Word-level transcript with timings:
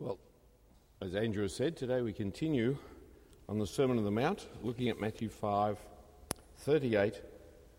Well, 0.00 0.18
as 1.02 1.14
Andrew 1.14 1.42
has 1.42 1.54
said, 1.54 1.76
today 1.76 2.00
we 2.00 2.14
continue 2.14 2.78
on 3.50 3.58
the 3.58 3.66
Sermon 3.66 3.98
on 3.98 4.04
the 4.04 4.10
Mount, 4.10 4.46
looking 4.62 4.88
at 4.88 4.98
Matthew 4.98 5.28
5 5.28 5.76
38 6.56 7.20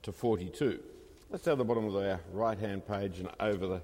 to 0.04 0.12
42. 0.12 0.79
Let's 1.31 1.46
have 1.46 1.57
the 1.57 1.65
bottom 1.65 1.88
of 1.88 1.96
our 1.96 2.20
right 2.31 2.60
hand 2.60 2.86
page 2.86 3.18
and 3.18 3.29
over 3.39 3.65
the 3.65 3.81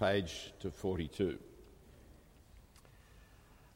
page 0.00 0.54
to 0.60 0.70
42. 0.70 1.38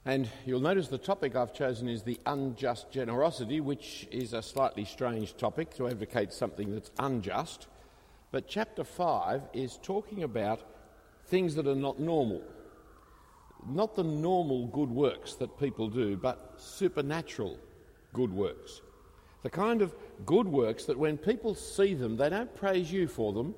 And 0.07 0.27
you'll 0.47 0.61
notice 0.61 0.89
the 0.89 0.97
topic 0.97 1.37
I've 1.37 1.53
chosen 1.53 1.87
is 1.87 2.03
the 2.03 2.19
unjust 2.25 2.91
generosity, 2.91 3.61
which 3.61 4.09
is 4.11 4.33
a 4.33 4.41
slightly 4.41 4.87
strange 4.87 5.37
topic 5.37 5.75
to 5.75 5.89
advocate 5.89 6.33
something 6.33 6.73
that's 6.73 6.91
unjust. 6.99 7.67
But 8.31 8.49
chapter 8.49 8.85
5 8.85 9.43
is 9.53 9.79
talking 9.83 10.23
about 10.23 10.63
things 11.27 11.55
that 11.57 11.67
are 11.67 11.75
not 11.75 12.01
normal. 12.01 12.43
Not 13.69 13.95
the 13.95 14.05
normal 14.05 14.67
good 14.67 14.91
works 14.91 15.35
that 15.35 15.59
people 15.59 15.89
do, 15.89 16.17
but 16.17 16.55
supernatural 16.57 17.59
good 18.13 18.33
works. 18.33 18.81
The 19.43 19.51
kind 19.51 19.83
of 19.83 19.95
good 20.25 20.47
works 20.47 20.85
that 20.87 20.99
when 20.99 21.19
people 21.19 21.55
see 21.55 21.95
them, 21.95 22.17
they 22.17 22.29
don't 22.29 22.55
praise 22.55 22.93
you 22.93 23.09
for 23.09 23.33
them, 23.33 23.55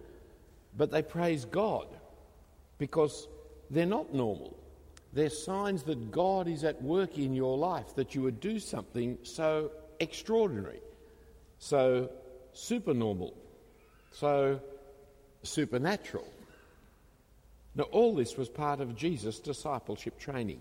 but 0.76 0.90
they 0.90 1.02
praise 1.02 1.44
God 1.44 1.86
because 2.78 3.28
they're 3.70 3.86
not 3.86 4.14
normal. 4.14 4.56
They're 5.12 5.30
signs 5.30 5.84
that 5.84 6.10
God 6.10 6.48
is 6.48 6.64
at 6.64 6.82
work 6.82 7.18
in 7.18 7.34
your 7.34 7.56
life, 7.56 7.94
that 7.94 8.14
you 8.14 8.22
would 8.22 8.40
do 8.40 8.58
something 8.58 9.18
so 9.22 9.70
extraordinary, 10.00 10.80
so 11.58 12.10
supernormal, 12.52 13.34
so 14.10 14.60
supernatural. 15.42 16.26
Now, 17.76 17.84
all 17.84 18.14
this 18.14 18.36
was 18.36 18.48
part 18.48 18.80
of 18.80 18.94
Jesus' 18.94 19.40
discipleship 19.40 20.18
training. 20.18 20.60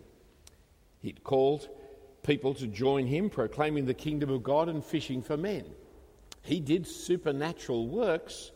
He'd 1.02 1.24
called 1.24 1.68
people 2.24 2.54
to 2.56 2.68
join 2.68 3.06
him, 3.06 3.30
proclaiming 3.30 3.86
the 3.86 3.94
kingdom 3.94 4.30
of 4.30 4.42
God 4.42 4.70
and 4.70 4.84
fishing 4.84 5.22
for 5.22 5.38
men. 5.38 5.66
He 6.42 6.60
did 6.60 6.88
supernatural 6.88 7.88
works, 7.88 8.52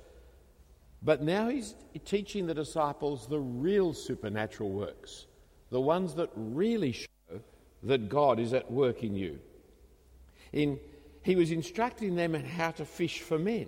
but 1.03 1.21
now 1.21 1.49
he's 1.49 1.75
teaching 2.05 2.47
the 2.47 2.53
disciples 2.53 3.27
the 3.27 3.39
real 3.39 3.93
supernatural 3.93 4.69
works, 4.69 5.27
the 5.69 5.81
ones 5.81 6.15
that 6.15 6.29
really 6.35 6.93
show 6.93 7.07
that 7.83 8.09
God 8.09 8.39
is 8.39 8.53
at 8.53 8.71
work 8.71 9.03
in 9.03 9.15
you. 9.15 9.39
In, 10.51 10.79
he 11.21 11.35
was 11.35 11.51
instructing 11.51 12.15
them 12.15 12.33
in 12.33 12.43
how 12.43 12.71
to 12.71 12.85
fish 12.85 13.21
for 13.21 13.37
men. 13.37 13.67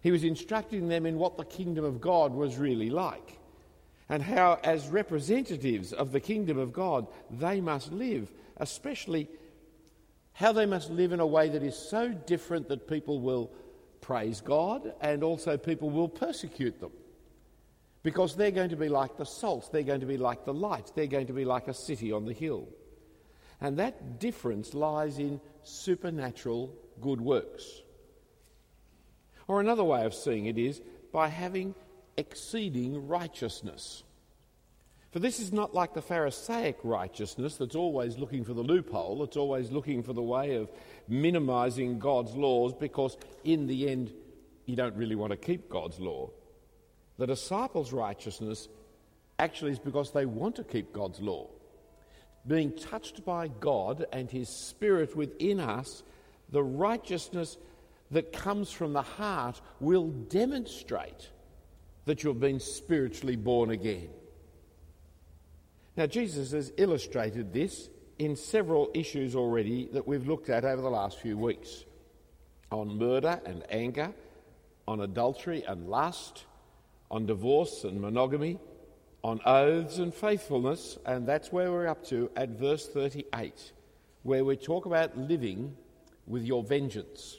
He 0.00 0.10
was 0.10 0.24
instructing 0.24 0.88
them 0.88 1.04
in 1.04 1.18
what 1.18 1.36
the 1.36 1.44
kingdom 1.44 1.84
of 1.84 2.00
God 2.00 2.32
was 2.32 2.56
really 2.56 2.88
like 2.88 3.37
and 4.08 4.22
how, 4.22 4.58
as 4.64 4.88
representatives 4.88 5.92
of 5.92 6.12
the 6.12 6.20
kingdom 6.20 6.58
of 6.58 6.72
God, 6.72 7.06
they 7.30 7.60
must 7.60 7.92
live, 7.92 8.32
especially 8.56 9.28
how 10.32 10.52
they 10.52 10.66
must 10.66 10.90
live 10.90 11.12
in 11.12 11.20
a 11.20 11.26
way 11.26 11.48
that 11.48 11.62
is 11.62 11.76
so 11.76 12.08
different 12.08 12.68
that 12.68 12.88
people 12.88 13.20
will 13.20 13.50
praise 14.00 14.40
God 14.40 14.92
and 15.00 15.22
also 15.22 15.56
people 15.56 15.90
will 15.90 16.08
persecute 16.08 16.80
them. 16.80 16.92
Because 18.02 18.36
they're 18.36 18.52
going 18.52 18.70
to 18.70 18.76
be 18.76 18.88
like 18.88 19.16
the 19.16 19.26
salt, 19.26 19.70
they're 19.72 19.82
going 19.82 20.00
to 20.00 20.06
be 20.06 20.16
like 20.16 20.44
the 20.44 20.54
light, 20.54 20.92
they're 20.94 21.06
going 21.06 21.26
to 21.26 21.32
be 21.32 21.44
like 21.44 21.68
a 21.68 21.74
city 21.74 22.12
on 22.12 22.24
the 22.24 22.32
hill. 22.32 22.68
And 23.60 23.78
that 23.78 24.20
difference 24.20 24.72
lies 24.72 25.18
in 25.18 25.40
supernatural 25.64 26.72
good 27.00 27.20
works. 27.20 27.82
Or 29.48 29.60
another 29.60 29.84
way 29.84 30.04
of 30.04 30.14
seeing 30.14 30.46
it 30.46 30.56
is 30.56 30.80
by 31.12 31.28
having 31.28 31.74
exceeding 32.18 33.06
righteousness. 33.06 34.02
For 35.12 35.20
this 35.20 35.40
is 35.40 35.52
not 35.52 35.72
like 35.72 35.94
the 35.94 36.02
Pharisaic 36.02 36.76
righteousness 36.82 37.56
that's 37.56 37.74
always 37.74 38.18
looking 38.18 38.44
for 38.44 38.52
the 38.52 38.62
loophole, 38.62 39.22
it's 39.22 39.38
always 39.38 39.70
looking 39.70 40.02
for 40.02 40.12
the 40.12 40.22
way 40.22 40.56
of 40.56 40.70
minimizing 41.08 41.98
God's 41.98 42.34
laws 42.34 42.74
because 42.74 43.16
in 43.44 43.66
the 43.66 43.88
end 43.88 44.12
you 44.66 44.76
don't 44.76 44.96
really 44.96 45.14
want 45.14 45.30
to 45.30 45.38
keep 45.38 45.70
God's 45.70 45.98
law. 45.98 46.28
The 47.16 47.26
disciples' 47.26 47.92
righteousness 47.92 48.68
actually 49.38 49.72
is 49.72 49.78
because 49.78 50.12
they 50.12 50.26
want 50.26 50.56
to 50.56 50.64
keep 50.64 50.92
God's 50.92 51.20
law. 51.20 51.48
Being 52.46 52.72
touched 52.72 53.24
by 53.24 53.48
God 53.48 54.06
and 54.12 54.30
His 54.30 54.48
Spirit 54.48 55.16
within 55.16 55.60
us, 55.60 56.02
the 56.50 56.62
righteousness 56.62 57.56
that 58.10 58.32
comes 58.32 58.70
from 58.70 58.92
the 58.92 59.02
heart 59.02 59.60
will 59.80 60.08
demonstrate 60.08 61.30
that 62.08 62.24
you've 62.24 62.40
been 62.40 62.58
spiritually 62.58 63.36
born 63.36 63.68
again. 63.68 64.08
Now, 65.94 66.06
Jesus 66.06 66.52
has 66.52 66.72
illustrated 66.78 67.52
this 67.52 67.90
in 68.18 68.34
several 68.34 68.90
issues 68.94 69.36
already 69.36 69.90
that 69.92 70.08
we've 70.08 70.26
looked 70.26 70.48
at 70.48 70.64
over 70.64 70.80
the 70.80 70.88
last 70.88 71.20
few 71.20 71.36
weeks 71.36 71.84
on 72.72 72.96
murder 72.96 73.42
and 73.44 73.62
anger, 73.68 74.14
on 74.86 75.02
adultery 75.02 75.62
and 75.68 75.86
lust, 75.86 76.44
on 77.10 77.26
divorce 77.26 77.84
and 77.84 78.00
monogamy, 78.00 78.58
on 79.22 79.38
oaths 79.44 79.98
and 79.98 80.14
faithfulness, 80.14 80.96
and 81.04 81.28
that's 81.28 81.52
where 81.52 81.70
we're 81.70 81.88
up 81.88 82.06
to 82.06 82.30
at 82.36 82.48
verse 82.48 82.88
38, 82.88 83.72
where 84.22 84.46
we 84.46 84.56
talk 84.56 84.86
about 84.86 85.14
living 85.18 85.76
with 86.26 86.42
your 86.42 86.62
vengeance. 86.62 87.38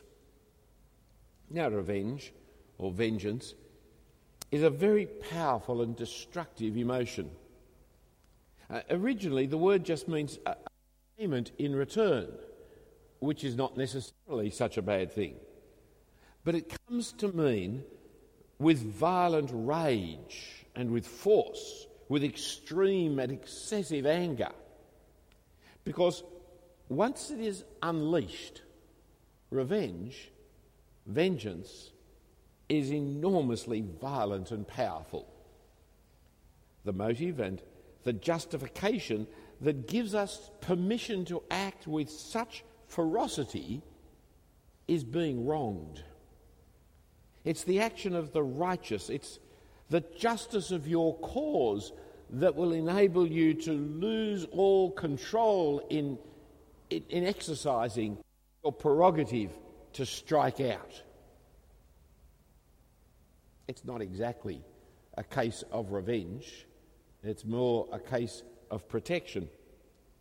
Now, 1.50 1.70
revenge 1.70 2.34
or 2.78 2.92
vengeance 2.92 3.56
is 4.52 4.64
a 4.64 4.70
very 4.70 5.06
powerful 5.06 5.82
and 5.82 5.96
destructive 5.96 6.76
emotion. 6.78 7.30
Uh, 8.70 8.82
originally, 8.90 9.46
the 9.46 9.58
word 9.58 9.84
just 9.84 10.08
means 10.08 10.40
a 10.46 10.56
payment 11.18 11.52
in 11.58 11.76
return, 11.76 12.28
which 13.20 13.44
is 13.44 13.56
not 13.56 13.78
necessarily 13.78 14.50
such 14.50 14.78
a 14.78 14.82
bad 14.82 15.12
thing. 15.12 15.36
But 16.44 16.56
it 16.56 16.76
comes 16.88 17.12
to 17.14 17.28
mean 17.30 17.84
with 18.60 18.80
violent 18.80 19.50
rage 19.54 20.66
and 20.76 20.92
with 20.92 21.06
force, 21.06 21.88
with 22.08 22.24
extreme 22.24 23.20
and 23.20 23.32
excessive 23.32 24.06
anger. 24.06 24.52
Because 25.84 26.24
once 26.90 27.32
it 27.32 27.40
is 27.40 27.64
unleashed, 27.82 28.62
revenge, 29.52 30.32
vengeance, 31.06 31.92
is 32.70 32.92
enormously 32.92 33.84
violent 34.00 34.52
and 34.52 34.68
powerful. 34.68 35.28
The 36.86 36.94
motive 36.94 37.40
and 37.40 37.62
the 38.04 38.14
justification 38.14 39.28
that 39.62 39.88
gives 39.88 40.16
us 40.16 40.52
permission 40.62 41.26
to 41.26 41.44
act 41.52 41.88
with 41.88 42.10
such 42.10 42.64
ferocity 42.88 43.82
is 44.88 45.04
being 45.04 45.46
wronged. 45.46 46.04
It's 47.44 47.64
the 47.64 47.82
action 47.82 48.16
of 48.16 48.32
the 48.32 48.44
righteous, 48.44 49.10
it's 49.10 49.40
the 49.90 50.02
justice 50.18 50.72
of 50.72 50.88
your 50.88 51.18
cause 51.20 51.92
that 52.32 52.56
will 52.56 52.74
enable 52.74 53.26
you 53.26 53.56
to 53.56 53.74
lose 53.74 54.46
all 54.52 54.92
control 54.92 55.86
in, 55.90 56.18
in, 56.90 57.04
in 57.10 57.26
exercising 57.26 58.18
your 58.64 58.72
prerogative 58.72 59.52
to 59.94 60.06
strike 60.06 60.60
out. 60.60 61.02
It's 63.70 63.86
not 63.86 64.02
exactly 64.02 64.64
a 65.16 65.24
case 65.24 65.64
of 65.72 65.92
revenge, 65.92 66.66
it's 67.22 67.46
more 67.46 67.88
a 67.92 68.00
case 68.00 68.42
of 68.72 68.90
protection. 68.90 69.48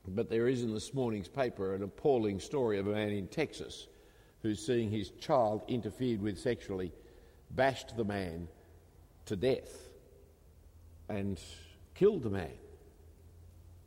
But 0.07 0.29
there 0.29 0.49
is 0.49 0.63
in 0.63 0.75
this 0.75 0.93
morning's 0.93 1.29
paper 1.29 1.75
an 1.75 1.83
appalling 1.83 2.41
story 2.41 2.79
of 2.79 2.87
a 2.87 2.93
man 2.93 3.09
in 3.09 3.27
Texas 3.27 3.87
who's 4.43 4.65
seeing 4.65 4.91
his 4.91 5.13
child 5.19 5.63
interfered 5.67 6.21
with 6.21 6.39
sexually, 6.39 6.93
bashed 7.51 7.97
the 7.97 8.05
man 8.05 8.49
to 9.25 9.35
death, 9.35 9.89
and 11.09 11.41
killed 11.95 12.25
the 12.25 12.31
man. 12.31 12.53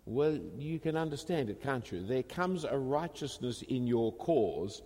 Well, 0.08 0.40
you 0.58 0.80
can 0.80 0.98
understand 0.98 1.52
it, 1.52 1.62
can't 1.62 1.90
you? 1.92 2.04
There 2.04 2.24
comes 2.24 2.64
a 2.64 2.80
righteousness 2.80 3.62
in 3.62 3.86
your 3.86 4.12
cause 4.14 4.82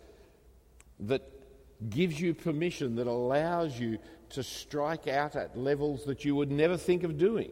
that 0.99 1.21
gives 1.89 2.19
you 2.19 2.33
permission, 2.33 2.95
that 2.95 3.07
allows 3.07 3.79
you 3.79 3.99
to 4.29 4.43
strike 4.43 5.07
out 5.07 5.35
at 5.35 5.57
levels 5.57 6.05
that 6.05 6.25
you 6.25 6.35
would 6.35 6.51
never 6.51 6.77
think 6.77 7.03
of 7.03 7.17
doing 7.17 7.51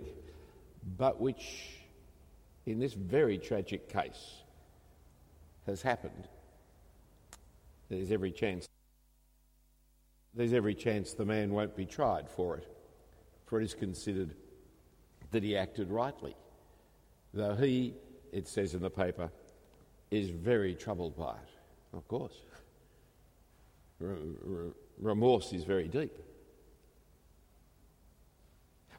but 0.98 1.20
which, 1.20 1.80
in 2.66 2.80
this 2.80 2.94
very 2.94 3.38
tragic 3.38 3.90
case, 3.90 4.44
has 5.66 5.82
happened. 5.82 6.28
There's 7.90 8.12
every 8.12 8.32
chance. 8.32 8.68
There's 10.34 10.54
every 10.54 10.76
chance 10.76 11.14
the 11.14 11.26
man 11.26 11.52
won't 11.52 11.76
be 11.76 11.86
tried 11.86 12.30
for 12.30 12.58
it, 12.58 12.68
for 13.46 13.62
it 13.62 13.64
is 13.64 13.74
considered 13.74 14.34
that 15.32 15.44
he 15.44 15.56
acted 15.56 15.90
rightly, 15.90 16.36
though 17.34 17.56
he, 17.56 17.94
it 18.32 18.48
says 18.48 18.74
in 18.74 18.82
the 18.82 18.90
paper, 18.90 19.30
is 20.12 20.30
very 20.30 20.76
troubled 20.76 21.18
by 21.18 21.34
it. 21.34 21.50
Of 21.94 22.08
course. 22.08 22.34
Remorse 25.00 25.54
is 25.54 25.64
very 25.64 25.88
deep. 25.88 26.12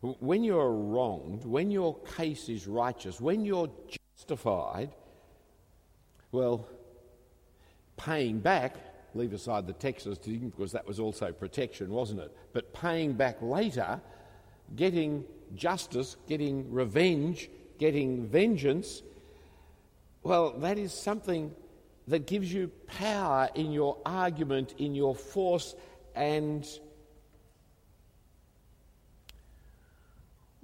When 0.05 0.45
you're 0.45 0.73
wronged, 0.73 1.45
when 1.45 1.71
your 1.71 1.97
case 2.17 2.49
is 2.49 2.67
righteous, 2.67 3.21
when 3.21 3.45
you're 3.45 3.71
justified, 4.17 4.91
well, 6.31 6.69
paying 7.97 8.39
back, 8.39 8.77
leave 9.15 9.33
aside 9.33 9.67
the 9.67 9.73
Texas 9.73 10.19
thing 10.19 10.51
because 10.51 10.73
that 10.73 10.87
was 10.87 11.01
also 11.01 11.33
protection, 11.33 11.91
wasn't 11.91 12.21
it? 12.21 12.37
But 12.53 12.73
paying 12.75 13.15
back 13.15 13.41
later, 13.41 14.01
getting 14.77 15.25
justice, 15.55 16.17
getting 16.29 16.71
revenge, 16.71 17.49
getting 17.79 18.27
vengeance, 18.27 19.03
well, 20.23 20.53
that 20.59 20.79
is 20.79 20.93
something 20.93 21.55
that 22.09 22.27
gives 22.27 22.53
you 22.53 22.69
power 22.87 23.49
in 23.55 23.73
your 23.73 23.97
argument, 24.05 24.75
in 24.79 24.95
your 24.95 25.15
force, 25.15 25.75
and 26.15 26.67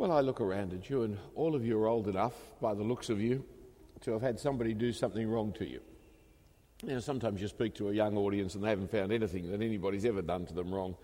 well, 0.00 0.12
I 0.12 0.22
look 0.22 0.40
around 0.40 0.72
at 0.72 0.88
you, 0.88 1.02
and 1.02 1.18
all 1.34 1.54
of 1.54 1.62
you 1.62 1.78
are 1.78 1.86
old 1.86 2.08
enough, 2.08 2.32
by 2.58 2.72
the 2.72 2.82
looks 2.82 3.10
of 3.10 3.20
you, 3.20 3.44
to 4.00 4.12
have 4.12 4.22
had 4.22 4.40
somebody 4.40 4.72
do 4.72 4.94
something 4.94 5.28
wrong 5.28 5.52
to 5.58 5.68
you. 5.68 5.82
You 6.82 6.94
know, 6.94 7.00
sometimes 7.00 7.42
you 7.42 7.48
speak 7.48 7.74
to 7.74 7.90
a 7.90 7.92
young 7.92 8.16
audience 8.16 8.54
and 8.54 8.64
they 8.64 8.70
haven't 8.70 8.90
found 8.90 9.12
anything 9.12 9.50
that 9.50 9.60
anybody's 9.60 10.06
ever 10.06 10.22
done 10.22 10.46
to 10.46 10.54
them 10.54 10.72
wrong. 10.72 10.96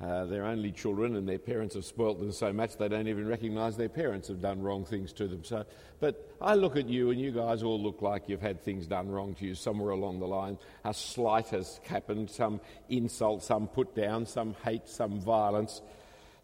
Uh, 0.00 0.26
they're 0.26 0.44
only 0.44 0.70
children 0.70 1.16
and 1.16 1.28
their 1.28 1.40
parents 1.40 1.74
have 1.74 1.84
spoilt 1.84 2.20
them 2.20 2.30
so 2.30 2.52
much 2.52 2.76
they 2.76 2.86
don't 2.86 3.08
even 3.08 3.26
recognise 3.26 3.76
their 3.76 3.88
parents 3.88 4.28
have 4.28 4.40
done 4.40 4.62
wrong 4.62 4.84
things 4.84 5.12
to 5.14 5.26
them. 5.26 5.42
So, 5.42 5.64
but 5.98 6.30
I 6.40 6.54
look 6.54 6.76
at 6.76 6.88
you 6.88 7.10
and 7.10 7.20
you 7.20 7.32
guys 7.32 7.64
all 7.64 7.82
look 7.82 8.00
like 8.00 8.28
you've 8.28 8.42
had 8.42 8.62
things 8.62 8.86
done 8.86 9.08
wrong 9.08 9.34
to 9.36 9.44
you 9.44 9.56
somewhere 9.56 9.90
along 9.90 10.20
the 10.20 10.28
line. 10.28 10.56
A 10.84 10.94
slight 10.94 11.48
has 11.48 11.80
happened, 11.82 12.30
some 12.30 12.60
insult, 12.88 13.42
some 13.42 13.66
put 13.66 13.96
down, 13.96 14.24
some 14.24 14.54
hate, 14.64 14.88
some 14.88 15.20
violence 15.20 15.82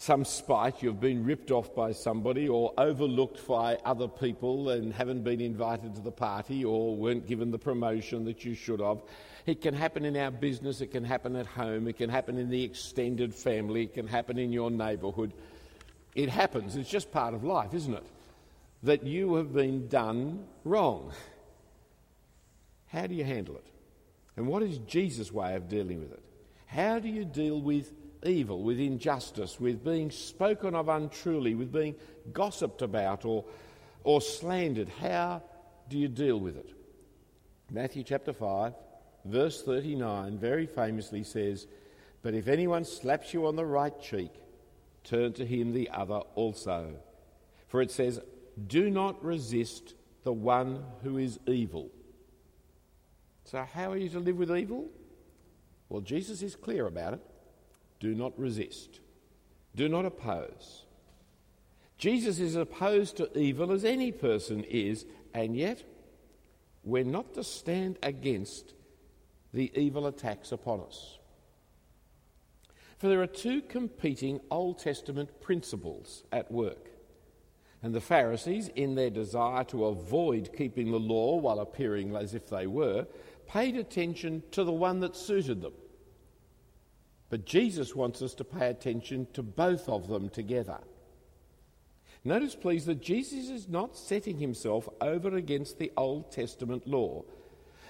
some 0.02 0.24
spite, 0.24 0.82
you've 0.82 1.00
been 1.00 1.24
ripped 1.24 1.52
off 1.52 1.76
by 1.76 1.92
somebody 1.92 2.48
or 2.48 2.74
overlooked 2.76 3.46
by 3.46 3.76
other 3.84 4.08
people 4.08 4.70
and 4.70 4.92
haven't 4.92 5.22
been 5.22 5.40
invited 5.40 5.94
to 5.94 6.00
the 6.00 6.10
party 6.10 6.64
or 6.64 6.96
weren't 6.96 7.24
given 7.28 7.52
the 7.52 7.58
promotion 7.58 8.24
that 8.24 8.44
you 8.44 8.52
should 8.52 8.80
have. 8.80 9.00
It 9.46 9.60
can 9.60 9.74
happen 9.74 10.04
in 10.04 10.16
our 10.16 10.32
business, 10.32 10.80
it 10.80 10.88
can 10.88 11.04
happen 11.04 11.36
at 11.36 11.46
home, 11.46 11.86
it 11.86 11.98
can 11.98 12.10
happen 12.10 12.36
in 12.36 12.50
the 12.50 12.64
extended 12.64 13.32
family, 13.32 13.84
it 13.84 13.94
can 13.94 14.08
happen 14.08 14.40
in 14.40 14.52
your 14.52 14.72
neighbourhood. 14.72 15.32
It 16.16 16.28
happens, 16.28 16.74
it's 16.74 16.90
just 16.90 17.12
part 17.12 17.32
of 17.32 17.44
life, 17.44 17.72
isn't 17.72 17.94
it? 17.94 18.04
That 18.82 19.06
you 19.06 19.36
have 19.36 19.52
been 19.52 19.86
done 19.86 20.46
wrong. 20.64 21.12
How 22.88 23.06
do 23.06 23.14
you 23.14 23.22
handle 23.22 23.54
it? 23.54 23.66
And 24.36 24.48
what 24.48 24.64
is 24.64 24.78
Jesus' 24.78 25.30
way 25.30 25.54
of 25.54 25.68
dealing 25.68 26.00
with 26.00 26.10
it? 26.10 26.22
How 26.66 26.98
do 26.98 27.08
you 27.08 27.24
deal 27.24 27.60
with 27.60 27.92
evil, 28.24 28.62
with 28.62 28.78
injustice, 28.78 29.60
with 29.60 29.84
being 29.84 30.10
spoken 30.10 30.74
of 30.74 30.88
untruly, 30.88 31.54
with 31.54 31.72
being 31.72 31.94
gossiped 32.32 32.82
about 32.82 33.24
or, 33.24 33.44
or 34.04 34.20
slandered. 34.20 34.88
How 34.88 35.42
do 35.88 35.98
you 35.98 36.08
deal 36.08 36.38
with 36.38 36.56
it? 36.56 36.70
Matthew 37.70 38.02
chapter 38.02 38.32
5, 38.32 38.74
verse 39.24 39.62
39 39.62 40.38
very 40.38 40.66
famously 40.66 41.24
says, 41.24 41.66
But 42.22 42.34
if 42.34 42.48
anyone 42.48 42.84
slaps 42.84 43.32
you 43.32 43.46
on 43.46 43.56
the 43.56 43.64
right 43.64 43.98
cheek, 44.00 44.32
turn 45.04 45.32
to 45.34 45.46
him 45.46 45.72
the 45.72 45.90
other 45.90 46.20
also. 46.34 46.94
For 47.68 47.80
it 47.82 47.90
says, 47.90 48.20
Do 48.66 48.90
not 48.90 49.24
resist 49.24 49.94
the 50.22 50.32
one 50.32 50.84
who 51.02 51.18
is 51.18 51.38
evil. 51.46 51.90
So, 53.44 53.66
how 53.72 53.90
are 53.90 53.96
you 53.96 54.08
to 54.10 54.20
live 54.20 54.36
with 54.38 54.56
evil? 54.56 54.88
Well, 55.88 56.00
Jesus 56.00 56.42
is 56.42 56.54
clear 56.54 56.86
about 56.86 57.14
it. 57.14 57.20
Do 58.02 58.16
not 58.16 58.36
resist. 58.36 58.98
Do 59.76 59.88
not 59.88 60.04
oppose. 60.04 60.86
Jesus 61.98 62.40
is 62.40 62.56
opposed 62.56 63.16
to 63.18 63.38
evil 63.38 63.70
as 63.70 63.84
any 63.84 64.10
person 64.10 64.64
is, 64.64 65.06
and 65.32 65.56
yet 65.56 65.84
we're 66.82 67.04
not 67.04 67.32
to 67.34 67.44
stand 67.44 68.00
against 68.02 68.74
the 69.54 69.70
evil 69.76 70.08
attacks 70.08 70.50
upon 70.50 70.80
us. 70.80 71.20
For 72.98 73.06
there 73.06 73.22
are 73.22 73.28
two 73.28 73.62
competing 73.62 74.40
Old 74.50 74.80
Testament 74.80 75.40
principles 75.40 76.24
at 76.32 76.50
work. 76.50 76.88
And 77.84 77.94
the 77.94 78.00
Pharisees, 78.00 78.66
in 78.74 78.96
their 78.96 79.10
desire 79.10 79.62
to 79.66 79.84
avoid 79.84 80.50
keeping 80.56 80.90
the 80.90 80.98
law 80.98 81.36
while 81.36 81.60
appearing 81.60 82.16
as 82.16 82.34
if 82.34 82.48
they 82.48 82.66
were, 82.66 83.06
paid 83.46 83.76
attention 83.76 84.42
to 84.50 84.64
the 84.64 84.72
one 84.72 84.98
that 85.00 85.14
suited 85.14 85.62
them 85.62 85.74
but 87.32 87.46
Jesus 87.46 87.96
wants 87.96 88.20
us 88.20 88.34
to 88.34 88.44
pay 88.44 88.68
attention 88.68 89.26
to 89.32 89.42
both 89.42 89.88
of 89.88 90.06
them 90.06 90.28
together. 90.28 90.76
Notice, 92.24 92.54
please, 92.54 92.84
that 92.84 93.00
Jesus 93.00 93.48
is 93.48 93.70
not 93.70 93.96
setting 93.96 94.36
himself 94.36 94.86
over 95.00 95.34
against 95.34 95.78
the 95.78 95.90
Old 95.96 96.30
Testament 96.30 96.86
law. 96.86 97.24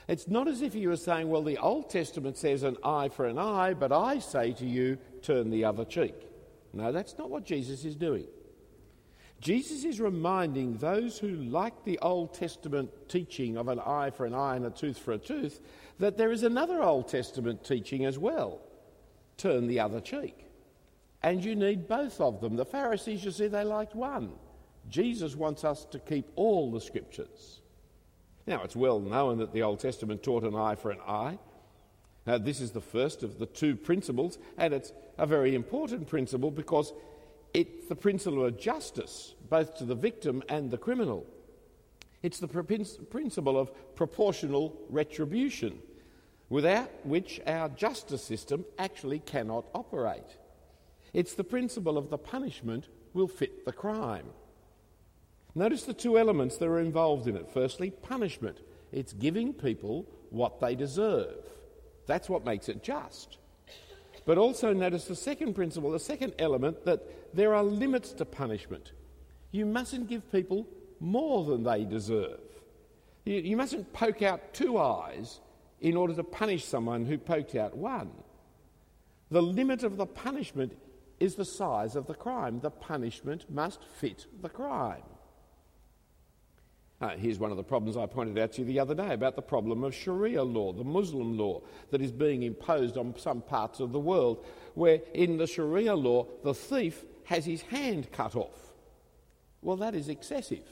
It's 0.06 0.28
not 0.28 0.46
as 0.46 0.62
if 0.62 0.72
he 0.72 0.86
was 0.86 1.02
saying, 1.02 1.28
Well, 1.28 1.42
the 1.42 1.58
Old 1.58 1.90
Testament 1.90 2.36
says 2.36 2.62
an 2.62 2.76
eye 2.84 3.08
for 3.08 3.26
an 3.26 3.36
eye, 3.36 3.74
but 3.74 3.90
I 3.90 4.20
say 4.20 4.52
to 4.52 4.64
you, 4.64 4.96
turn 5.22 5.50
the 5.50 5.64
other 5.64 5.84
cheek. 5.84 6.14
No, 6.72 6.92
that's 6.92 7.18
not 7.18 7.28
what 7.28 7.44
Jesus 7.44 7.84
is 7.84 7.96
doing. 7.96 8.28
Jesus 9.40 9.82
is 9.84 10.00
reminding 10.00 10.76
those 10.76 11.18
who 11.18 11.30
like 11.30 11.82
the 11.82 11.98
Old 11.98 12.32
Testament 12.32 12.92
teaching 13.08 13.56
of 13.56 13.66
an 13.66 13.80
eye 13.80 14.10
for 14.10 14.24
an 14.24 14.36
eye 14.36 14.54
and 14.54 14.66
a 14.66 14.70
tooth 14.70 14.98
for 14.98 15.14
a 15.14 15.18
tooth 15.18 15.58
that 15.98 16.16
there 16.16 16.30
is 16.30 16.44
another 16.44 16.80
Old 16.80 17.08
Testament 17.08 17.64
teaching 17.64 18.04
as 18.04 18.20
well 18.20 18.60
turn 19.36 19.66
the 19.66 19.80
other 19.80 20.00
cheek. 20.00 20.46
And 21.22 21.44
you 21.44 21.54
need 21.54 21.88
both 21.88 22.20
of 22.20 22.40
them. 22.40 22.56
The 22.56 22.64
Pharisees, 22.64 23.24
you 23.24 23.30
see, 23.30 23.46
they 23.46 23.64
liked 23.64 23.94
one. 23.94 24.32
Jesus 24.88 25.36
wants 25.36 25.64
us 25.64 25.84
to 25.86 25.98
keep 25.98 26.30
all 26.34 26.72
the 26.72 26.80
scriptures. 26.80 27.60
Now, 28.46 28.62
it's 28.64 28.74
well 28.74 28.98
known 28.98 29.38
that 29.38 29.52
the 29.52 29.62
Old 29.62 29.78
Testament 29.78 30.22
taught 30.22 30.42
an 30.42 30.56
eye 30.56 30.74
for 30.74 30.90
an 30.90 31.00
eye. 31.06 31.38
Now, 32.26 32.38
this 32.38 32.60
is 32.60 32.72
the 32.72 32.80
first 32.80 33.22
of 33.22 33.38
the 33.38 33.46
two 33.46 33.76
principles, 33.76 34.38
and 34.58 34.74
it's 34.74 34.92
a 35.18 35.26
very 35.26 35.54
important 35.54 36.08
principle 36.08 36.50
because 36.50 36.92
it's 37.54 37.86
the 37.88 37.96
principle 37.96 38.44
of 38.44 38.58
justice, 38.58 39.34
both 39.48 39.76
to 39.76 39.84
the 39.84 39.94
victim 39.94 40.42
and 40.48 40.70
the 40.70 40.78
criminal. 40.78 41.26
It's 42.22 42.38
the 42.38 42.48
principle 42.48 43.58
of 43.58 43.94
proportional 43.96 44.76
retribution 44.88 45.78
without 46.52 46.90
which 47.06 47.40
our 47.46 47.66
justice 47.70 48.22
system 48.22 48.62
actually 48.78 49.18
cannot 49.20 49.64
operate. 49.74 50.36
It's 51.14 51.32
the 51.32 51.44
principle 51.44 51.96
of 51.96 52.10
the 52.10 52.18
punishment 52.18 52.88
will 53.14 53.26
fit 53.26 53.64
the 53.64 53.72
crime. 53.72 54.26
Notice 55.54 55.84
the 55.84 55.94
two 55.94 56.18
elements 56.18 56.58
that 56.58 56.68
are 56.68 56.78
involved 56.78 57.26
in 57.26 57.36
it. 57.36 57.48
Firstly, 57.54 57.90
punishment. 57.90 58.58
It's 58.92 59.14
giving 59.14 59.54
people 59.54 60.04
what 60.28 60.60
they 60.60 60.74
deserve. 60.74 61.38
That's 62.06 62.28
what 62.28 62.44
makes 62.44 62.68
it 62.68 62.82
just. 62.82 63.38
But 64.26 64.36
also 64.36 64.74
notice 64.74 65.06
the 65.06 65.16
second 65.16 65.54
principle, 65.54 65.90
the 65.90 65.98
second 65.98 66.34
element, 66.38 66.84
that 66.84 67.34
there 67.34 67.54
are 67.54 67.64
limits 67.64 68.12
to 68.12 68.26
punishment. 68.26 68.92
You 69.52 69.64
mustn't 69.64 70.06
give 70.06 70.30
people 70.30 70.66
more 71.00 71.46
than 71.46 71.62
they 71.62 71.86
deserve. 71.86 72.40
You, 73.24 73.36
you 73.36 73.56
mustn't 73.56 73.90
poke 73.94 74.20
out 74.20 74.52
two 74.52 74.76
eyes 74.76 75.40
in 75.82 75.96
order 75.96 76.14
to 76.14 76.24
punish 76.24 76.64
someone 76.64 77.04
who 77.04 77.18
poked 77.18 77.54
out 77.54 77.76
one. 77.76 78.10
The 79.30 79.42
limit 79.42 79.82
of 79.82 79.96
the 79.96 80.06
punishment 80.06 80.78
is 81.18 81.34
the 81.34 81.44
size 81.44 81.96
of 81.96 82.06
the 82.06 82.14
crime. 82.14 82.60
The 82.60 82.70
punishment 82.70 83.50
must 83.50 83.82
fit 83.98 84.26
the 84.40 84.48
crime. 84.48 85.02
Uh, 87.00 87.16
here's 87.16 87.40
one 87.40 87.50
of 87.50 87.56
the 87.56 87.64
problems 87.64 87.96
I 87.96 88.06
pointed 88.06 88.38
out 88.38 88.52
to 88.52 88.60
you 88.60 88.66
the 88.66 88.78
other 88.78 88.94
day 88.94 89.12
about 89.12 89.34
the 89.34 89.42
problem 89.42 89.82
of 89.82 89.92
Sharia 89.92 90.44
law, 90.44 90.72
the 90.72 90.84
Muslim 90.84 91.36
law 91.36 91.60
that 91.90 92.00
is 92.00 92.12
being 92.12 92.44
imposed 92.44 92.96
on 92.96 93.18
some 93.18 93.42
parts 93.42 93.80
of 93.80 93.90
the 93.90 93.98
world, 93.98 94.44
where 94.74 95.00
in 95.12 95.36
the 95.36 95.48
Sharia 95.48 95.96
law 95.96 96.28
the 96.44 96.54
thief 96.54 97.04
has 97.24 97.44
his 97.44 97.62
hand 97.62 98.12
cut 98.12 98.36
off. 98.36 98.72
Well, 99.62 99.76
that 99.78 99.96
is 99.96 100.08
excessive. 100.08 100.62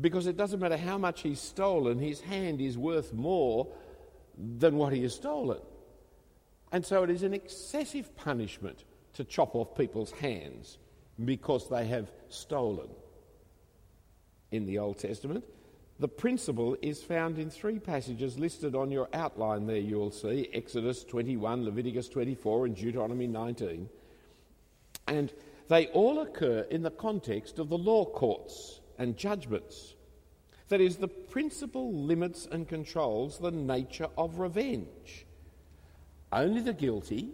Because 0.00 0.26
it 0.26 0.36
doesn't 0.36 0.60
matter 0.60 0.76
how 0.76 0.98
much 0.98 1.22
he's 1.22 1.40
stolen, 1.40 1.98
his 1.98 2.20
hand 2.20 2.60
is 2.60 2.76
worth 2.76 3.12
more 3.12 3.68
than 4.36 4.76
what 4.76 4.92
he 4.92 5.02
has 5.02 5.14
stolen. 5.14 5.60
And 6.72 6.84
so 6.84 7.04
it 7.04 7.10
is 7.10 7.22
an 7.22 7.32
excessive 7.32 8.16
punishment 8.16 8.84
to 9.14 9.24
chop 9.24 9.54
off 9.54 9.76
people's 9.76 10.10
hands 10.10 10.78
because 11.24 11.68
they 11.68 11.86
have 11.86 12.10
stolen. 12.28 12.88
In 14.50 14.66
the 14.66 14.78
Old 14.78 14.98
Testament, 14.98 15.44
the 16.00 16.08
principle 16.08 16.76
is 16.82 17.02
found 17.02 17.38
in 17.38 17.50
three 17.50 17.78
passages 17.78 18.38
listed 18.38 18.74
on 18.74 18.90
your 18.90 19.08
outline 19.12 19.66
there, 19.66 19.76
you'll 19.76 20.10
see 20.10 20.48
Exodus 20.52 21.04
21, 21.04 21.64
Leviticus 21.64 22.08
24, 22.08 22.66
and 22.66 22.76
Deuteronomy 22.76 23.28
19. 23.28 23.88
And 25.06 25.32
they 25.68 25.86
all 25.88 26.20
occur 26.20 26.66
in 26.70 26.82
the 26.82 26.90
context 26.90 27.60
of 27.60 27.68
the 27.68 27.78
law 27.78 28.04
courts 28.04 28.80
and 28.98 29.16
judgments. 29.16 29.94
That 30.68 30.80
is, 30.80 30.96
the 30.96 31.08
principle 31.08 31.92
limits 31.92 32.48
and 32.50 32.68
controls 32.68 33.38
the 33.38 33.50
nature 33.50 34.08
of 34.16 34.38
revenge. 34.38 35.26
Only 36.32 36.60
the 36.60 36.72
guilty 36.72 37.32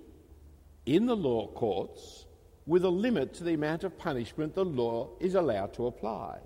in 0.87 1.07
the 1.07 1.17
law 1.17 1.47
courts 1.49 2.27
with 2.67 2.85
a 2.85 2.91
limit 2.91 3.35
to 3.35 3.45
the 3.45 3.55
amount 3.55 3.85
of 3.85 3.99
punishment 3.99 4.55
the 4.55 4.65
law 4.65 5.09
is 5.21 5.35
allowed 5.35 5.73
to 5.75 5.87
apply. 5.87 6.39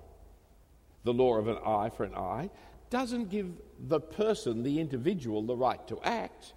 The 1.04 1.12
law 1.12 1.37
of 1.37 1.49
an 1.49 1.59
eye 1.64 1.90
for 1.90 2.04
an 2.04 2.14
eye 2.14 2.50
doesn't 2.90 3.28
give 3.28 3.50
the 3.88 4.00
person, 4.00 4.62
the 4.62 4.78
individual, 4.78 5.42
the 5.42 5.56
right 5.56 5.87
to 5.88 6.00
act, 6.02 6.54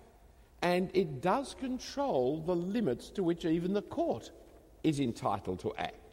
and 0.62 0.90
it 0.94 1.22
does 1.22 1.54
control 1.54 2.42
the 2.46 2.56
limits 2.56 3.10
to 3.12 3.24
which 3.24 3.46
even 3.46 3.74
the 3.74 3.82
court 3.82 4.32
is 4.84 5.00
entitled 5.00 5.60
to 5.60 5.74
act. 5.76 6.07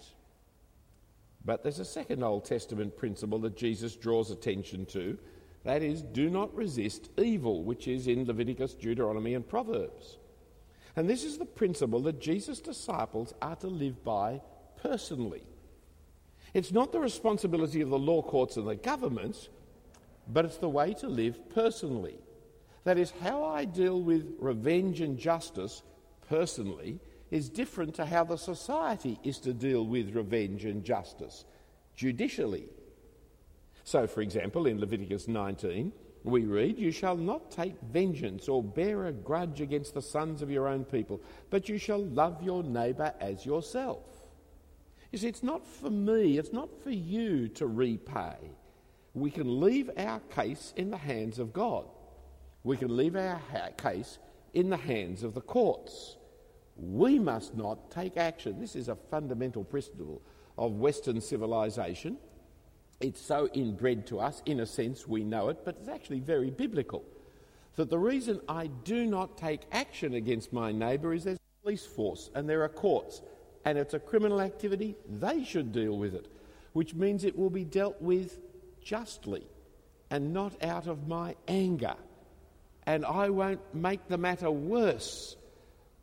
But 1.45 1.63
there's 1.63 1.79
a 1.79 1.85
second 1.85 2.23
Old 2.23 2.45
Testament 2.45 2.97
principle 2.97 3.39
that 3.41 3.57
Jesus 3.57 3.97
draws 3.97 4.31
attention 4.31 4.87
to 4.87 5.19
that 5.65 5.83
is, 5.83 6.03
do 6.03 6.31
not 6.31 6.55
resist 6.55 7.11
evil, 7.19 7.65
which 7.65 7.89
is 7.89 8.07
in 8.07 8.27
Leviticus, 8.27 8.75
Deuteronomy, 8.75 9.35
and 9.35 9.47
Proverbs. 9.47 10.19
And 10.97 11.09
this 11.09 11.25
is 11.25 11.39
the 11.39 11.47
principle 11.47 12.01
that 12.03 12.21
Jesus' 12.21 12.61
disciples 12.61 13.35
are 13.43 13.57
to 13.57 13.67
live 13.67 14.05
by 14.05 14.41
personally. 14.83 15.43
It's 16.53 16.71
not 16.71 16.93
the 16.93 17.01
responsibility 17.01 17.81
of 17.81 17.91
the 17.91 17.99
law 17.99 18.23
courts 18.23 18.57
and 18.57 18.69
the 18.69 18.77
governments, 18.77 19.49
but 20.29 20.45
it's 20.45 20.59
the 20.59 20.69
way 20.69 20.95
to 20.95 21.09
live 21.09 21.51
personally. 21.55 22.19
That 22.85 22.99
is, 22.99 23.13
how 23.23 23.45
I 23.45 23.65
deal 23.65 24.01
with 24.01 24.37
revenge 24.39 25.01
and 25.01 25.19
justice 25.19 25.83
personally 26.29 27.01
is 27.31 27.49
different 27.49 27.95
to 27.95 28.07
how 28.07 28.25
the 28.25 28.37
society 28.37 29.19
is 29.23 29.39
to 29.41 29.53
deal 29.53 29.87
with 29.87 30.15
revenge 30.15 30.65
and 30.65 30.85
justice 30.85 31.45
judicially. 31.97 32.69
So, 33.85 34.07
for 34.07 34.23
example, 34.23 34.67
in 34.67 34.81
Leviticus 34.81 35.29
19, 35.29 35.93
we 36.25 36.47
read, 36.47 36.79
You 36.79 36.91
shall 36.91 37.17
not 37.17 37.51
take 37.51 37.81
vengeance 37.83 38.49
or 38.49 38.63
bear 38.63 39.07
a 39.07 39.13
grudge 39.13 39.61
against 39.61 39.95
the 39.95 40.03
sons 40.03 40.41
of 40.41 40.51
your 40.51 40.67
own 40.67 40.85
people, 40.85 41.21
but 41.51 41.69
you 41.69 41.77
shall 41.79 42.03
love 42.03 42.43
your 42.43 42.63
neighbour 42.63 43.13
as 43.21 43.45
yourself. 43.45 44.05
You 45.13 45.19
see, 45.19 45.29
it's 45.29 45.43
not 45.43 45.67
for 45.67 45.91
me, 45.91 46.39
it's 46.39 46.53
not 46.53 46.83
for 46.83 46.91
you 46.91 47.49
to 47.49 47.67
repay. 47.67 48.37
We 49.13 49.31
can 49.31 49.61
leave 49.61 49.91
our 49.97 50.19
case 50.21 50.73
in 50.77 50.91
the 50.91 50.97
hands 50.97 51.39
of 51.39 51.53
God. 51.53 51.87
We 52.65 52.77
can 52.77 52.97
leave 52.97 53.15
our 53.15 53.41
ha- 53.53 53.69
case 53.77 54.19
in 54.55 54.71
the 54.71 54.77
hands 54.77 55.23
of 55.23 55.35
the 55.35 55.41
courts. 55.41 56.17
We 56.77 57.19
must 57.19 57.57
not 57.57 57.91
take 57.91 58.17
action. 58.17 58.61
This 58.61 58.77
is 58.77 58.89
a 58.89 58.97
fundamental 58.97 59.65
principle 59.65 60.21
of 60.59 60.73
Western 60.73 61.21
civilization. 61.21 62.19
It's 63.01 63.21
so 63.21 63.49
inbred 63.53 64.07
to 64.09 64.21
us, 64.21 64.43
in 64.47 64.61
a 64.61 64.67
sense, 64.67 65.07
we 65.07 65.25
know 65.25 65.49
it, 65.49 65.65
but 65.65 65.77
it's 65.81 65.89
actually 65.89 66.21
very 66.21 66.51
biblical. 66.51 67.05
That 67.77 67.91
the 67.91 67.99
reason 67.99 68.41
I 68.49 68.69
do 68.85 69.07
not 69.07 69.37
take 69.37 69.63
action 69.73 70.15
against 70.15 70.53
my 70.53 70.73
neighbour 70.73 71.13
is 71.13 71.25
there's 71.25 71.39
a 71.39 71.63
police 71.63 71.85
force 71.85 72.31
and 72.35 72.49
there 72.49 72.63
are 72.63 72.69
courts, 72.69 73.21
and 73.65 73.79
it's 73.79 73.95
a 73.95 73.99
criminal 73.99 74.41
activity, 74.41 74.97
they 75.09 75.43
should 75.45 75.73
deal 75.73 75.97
with 75.99 76.15
it, 76.15 76.29
which 76.73 76.95
means 76.95 77.25
it 77.25 77.37
will 77.37 77.51
be 77.51 77.65
dealt 77.65 78.01
with 78.01 78.39
justly 78.83 79.47
and 80.11 80.33
not 80.33 80.63
out 80.63 80.87
of 80.87 81.09
my 81.09 81.35
anger. 81.49 81.97
And 82.87 83.05
I 83.05 83.31
won't 83.31 83.75
make 83.75 84.07
the 84.09 84.19
matter 84.19 84.51
worse 84.51 85.37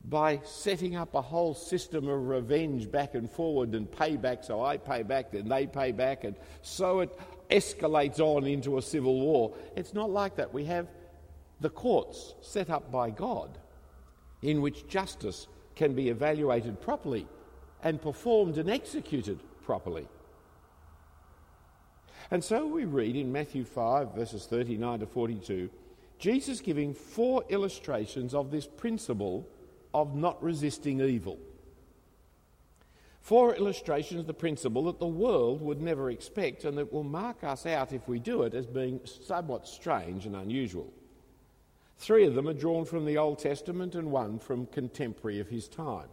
by 0.05 0.41
setting 0.43 0.95
up 0.95 1.13
a 1.13 1.21
whole 1.21 1.53
system 1.53 2.07
of 2.07 2.27
revenge 2.27 2.91
back 2.91 3.13
and 3.13 3.29
forward 3.29 3.75
and 3.75 3.89
payback, 3.89 4.43
so 4.43 4.63
I 4.63 4.77
pay 4.77 5.03
back, 5.03 5.31
then 5.31 5.47
they 5.47 5.67
pay 5.67 5.91
back, 5.91 6.23
and 6.23 6.35
so 6.61 7.01
it 7.01 7.17
escalates 7.49 8.19
on 8.19 8.45
into 8.45 8.77
a 8.77 8.81
civil 8.81 9.19
war. 9.19 9.53
It's 9.75 9.93
not 9.93 10.09
like 10.09 10.37
that. 10.37 10.53
We 10.53 10.65
have 10.65 10.87
the 11.59 11.69
courts 11.69 12.33
set 12.41 12.69
up 12.69 12.91
by 12.91 13.11
God 13.11 13.57
in 14.41 14.61
which 14.61 14.87
justice 14.87 15.47
can 15.75 15.93
be 15.93 16.09
evaluated 16.09 16.81
properly 16.81 17.27
and 17.83 18.01
performed 18.01 18.57
and 18.57 18.69
executed 18.69 19.39
properly. 19.63 20.07
And 22.31 22.43
so 22.43 22.65
we 22.65 22.85
read 22.85 23.15
in 23.15 23.31
Matthew 23.31 23.65
5, 23.65 24.15
verses 24.15 24.45
39 24.45 25.01
to 25.01 25.05
42, 25.05 25.69
Jesus 26.17 26.61
giving 26.61 26.93
four 26.93 27.43
illustrations 27.49 28.33
of 28.33 28.51
this 28.51 28.67
principle 28.67 29.47
of 29.93 30.15
not 30.15 30.41
resisting 30.43 31.01
evil. 31.01 31.39
Four 33.21 33.55
illustrations 33.55 34.21
of 34.21 34.27
the 34.27 34.33
principle 34.33 34.85
that 34.85 34.99
the 34.99 35.05
world 35.05 35.61
would 35.61 35.81
never 35.81 36.09
expect 36.09 36.65
and 36.65 36.77
that 36.77 36.91
will 36.91 37.03
mark 37.03 37.43
us 37.43 37.65
out 37.65 37.93
if 37.93 38.07
we 38.07 38.19
do 38.19 38.43
it 38.43 38.53
as 38.53 38.65
being 38.65 38.99
somewhat 39.05 39.67
strange 39.67 40.25
and 40.25 40.35
unusual. 40.35 40.91
Three 41.99 42.25
of 42.25 42.33
them 42.33 42.47
are 42.47 42.53
drawn 42.53 42.85
from 42.85 43.05
the 43.05 43.19
Old 43.19 43.37
Testament 43.37 43.93
and 43.93 44.11
one 44.11 44.39
from 44.39 44.65
contemporary 44.65 45.39
of 45.39 45.49
his 45.49 45.67
time. 45.67 46.09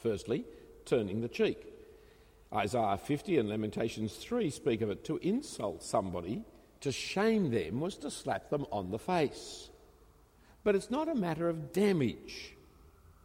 Firstly, 0.00 0.44
turning 0.84 1.20
the 1.20 1.28
cheek. 1.28 1.74
Isaiah 2.54 2.96
50 2.96 3.38
and 3.38 3.48
Lamentations 3.48 4.14
3 4.14 4.50
speak 4.50 4.80
of 4.80 4.90
it. 4.90 5.02
To 5.06 5.16
insult 5.16 5.82
somebody, 5.82 6.44
to 6.82 6.92
shame 6.92 7.50
them, 7.50 7.80
was 7.80 7.96
to 7.96 8.12
slap 8.12 8.48
them 8.48 8.64
on 8.70 8.92
the 8.92 8.98
face. 8.98 9.70
But 10.64 10.74
it's 10.74 10.90
not 10.90 11.08
a 11.08 11.14
matter 11.14 11.48
of 11.48 11.72
damage, 11.72 12.54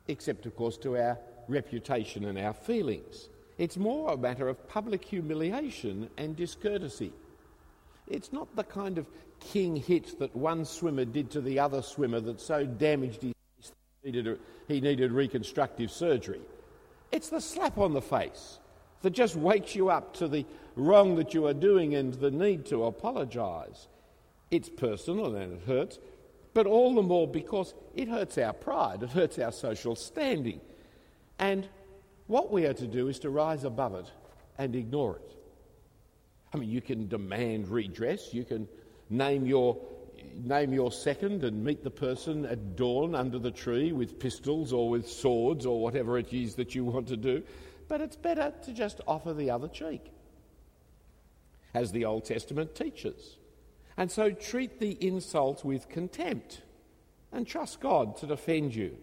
except, 0.08 0.46
of 0.46 0.56
course, 0.56 0.78
to 0.80 0.98
our 0.98 1.18
reputation 1.48 2.26
and 2.26 2.38
our 2.38 2.54
feelings. 2.54 3.30
It's 3.58 3.78
more 3.78 4.14
a 4.14 4.18
matter 4.18 4.48
of 4.48 4.68
public 4.70 5.04
humiliation 5.04 6.10
and 6.18 6.36
discourtesy. 6.36 7.12
It's 8.08 8.34
not 8.34 8.56
the 8.56 8.64
kind 8.64 8.98
of 8.98 9.08
king 9.40 9.76
hit 9.76 10.20
that 10.20 10.36
one 10.36 10.66
swimmer 10.66 11.06
did 11.06 11.32
to 11.32 11.42
the 11.42 11.60
other 11.60 11.82
swimmer 11.82 12.20
that 12.20 12.42
so 12.42 12.66
damaged 12.66 13.22
his 13.22 13.34
he 14.02 14.12
needed, 14.12 14.40
he 14.68 14.82
needed 14.82 15.12
reconstructive 15.12 15.92
surgery. 15.92 16.42
It's 17.12 17.30
the 17.30 17.42
slap 17.42 17.78
on 17.78 17.94
the 17.94 18.02
face 18.02 18.60
that 19.02 19.12
just 19.12 19.36
wakes 19.36 19.76
you 19.76 19.90
up 19.90 20.14
to 20.16 20.28
the 20.28 20.46
wrong 20.76 21.16
that 21.16 21.34
you 21.34 21.48
are 21.48 21.54
doing 21.54 21.96
and 21.96 22.14
the 22.14 22.32
need 22.32 22.66
to 22.68 22.86
apologise. 22.86 23.88
It's 24.52 24.70
personal 24.70 25.36
and 25.36 25.54
it 25.54 25.62
hurts, 25.68 26.00
but 26.60 26.68
all 26.68 26.94
the 26.94 27.02
more 27.02 27.26
because 27.26 27.74
it 27.96 28.10
hurts 28.10 28.38
our 28.38 28.52
pride, 28.52 29.02
it 29.02 29.12
hurts 29.12 29.40
our 29.40 29.50
social 29.54 29.96
standing. 29.96 30.60
And 31.40 31.66
what 32.28 32.52
we 32.52 32.66
are 32.66 32.74
to 32.74 32.86
do 32.86 33.08
is 33.08 33.18
to 33.20 33.30
rise 33.30 33.64
above 33.64 33.96
it 33.96 34.12
and 34.58 34.76
ignore 34.76 35.16
it. 35.16 35.38
I 36.54 36.58
mean, 36.58 36.70
you 36.70 36.82
can 36.82 37.08
demand 37.08 37.70
redress, 37.70 38.34
you 38.34 38.44
can 38.44 38.68
name 39.10 39.46
your, 39.46 39.78
name 40.36 40.74
your 40.74 40.92
second 40.92 41.46
and 41.46 41.64
meet 41.64 41.82
the 41.82 41.92
person 41.92 42.46
at 42.46 42.76
dawn 42.76 43.16
under 43.16 43.40
the 43.40 43.52
tree 43.52 43.94
with 43.94 44.20
pistols 44.20 44.74
or 44.74 44.90
with 44.90 45.08
swords 45.10 45.66
or 45.66 45.82
whatever 45.82 46.18
it 46.18 46.34
is 46.34 46.56
that 46.56 46.76
you 46.76 46.84
want 46.84 47.08
to 47.08 47.16
do, 47.16 47.42
but 47.88 48.02
it's 48.02 48.18
better 48.18 48.54
to 48.66 48.74
just 48.74 49.00
offer 49.08 49.34
the 49.34 49.50
other 49.50 49.70
cheek, 49.70 50.12
as 51.74 51.94
the 51.94 52.04
Old 52.04 52.26
Testament 52.26 52.76
teaches. 52.76 53.38
And 54.00 54.10
so 54.10 54.32
treat 54.32 54.80
the 54.80 54.98
insult 55.06 55.66
with 55.66 55.90
contempt 55.90 56.62
and 57.34 57.46
trust 57.46 57.82
God 57.82 58.16
to 58.20 58.28
defend 58.28 58.74
you. 58.74 58.98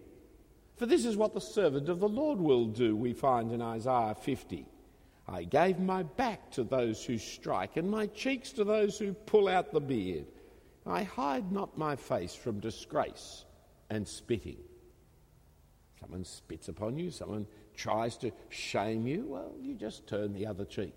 For 0.75 0.87
this 0.87 1.05
is 1.05 1.15
what 1.15 1.35
the 1.35 1.39
servant 1.39 1.87
of 1.87 1.99
the 1.99 2.09
Lord 2.09 2.39
will 2.39 2.65
do, 2.65 2.95
we 2.95 3.13
find 3.13 3.51
in 3.51 3.61
Isaiah 3.61 4.15
50. 4.19 4.65
I 5.27 5.43
gave 5.43 5.77
my 5.77 6.01
back 6.01 6.49
to 6.53 6.63
those 6.63 7.05
who 7.05 7.19
strike, 7.19 7.77
and 7.77 7.91
my 7.91 8.07
cheeks 8.07 8.51
to 8.53 8.63
those 8.63 8.97
who 8.97 9.13
pull 9.13 9.47
out 9.47 9.71
the 9.71 9.79
beard. 9.79 10.25
I 10.83 11.03
hide 11.03 11.51
not 11.51 11.77
my 11.77 11.95
face 11.95 12.33
from 12.33 12.59
disgrace 12.59 13.45
and 13.91 14.07
spitting. 14.07 14.57
Someone 15.99 16.25
spits 16.25 16.69
upon 16.69 16.97
you, 16.97 17.11
someone 17.11 17.45
tries 17.75 18.17
to 18.17 18.31
shame 18.49 19.05
you, 19.05 19.27
well, 19.27 19.53
you 19.61 19.75
just 19.75 20.07
turn 20.07 20.33
the 20.33 20.47
other 20.47 20.65
cheek. 20.65 20.95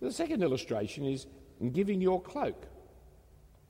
The 0.00 0.10
second 0.10 0.42
illustration 0.42 1.04
is 1.04 1.28
and 1.60 1.72
giving 1.72 2.00
your 2.00 2.20
cloak 2.20 2.66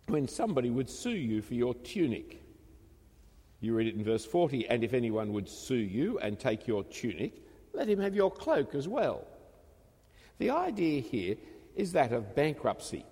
when 0.06 0.28
somebody 0.28 0.70
would 0.70 0.90
sue 0.90 1.10
you 1.10 1.42
for 1.42 1.54
your 1.54 1.74
tunic. 1.74 2.42
You 3.60 3.74
read 3.74 3.86
it 3.86 3.94
in 3.94 4.04
verse 4.04 4.24
40 4.24 4.68
and 4.68 4.84
if 4.84 4.92
anyone 4.92 5.32
would 5.32 5.48
sue 5.48 5.76
you 5.76 6.18
and 6.18 6.38
take 6.38 6.66
your 6.66 6.84
tunic, 6.84 7.42
let 7.72 7.88
him 7.88 8.00
have 8.00 8.14
your 8.14 8.30
cloak 8.30 8.74
as 8.74 8.86
well. 8.86 9.26
The 10.38 10.50
idea 10.50 11.00
here 11.00 11.36
is 11.74 11.92
that 11.92 12.12
of 12.12 12.34
bankruptcy. 12.34 13.04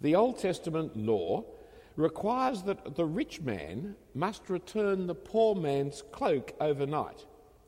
The 0.00 0.14
Old 0.14 0.38
Testament 0.38 0.96
law 0.96 1.44
requires 1.96 2.62
that 2.62 2.94
the 2.94 3.04
rich 3.04 3.40
man 3.40 3.96
must 4.14 4.48
return 4.48 5.06
the 5.06 5.14
poor 5.14 5.56
man's 5.56 6.02
cloak 6.12 6.52
overnight 6.60 7.26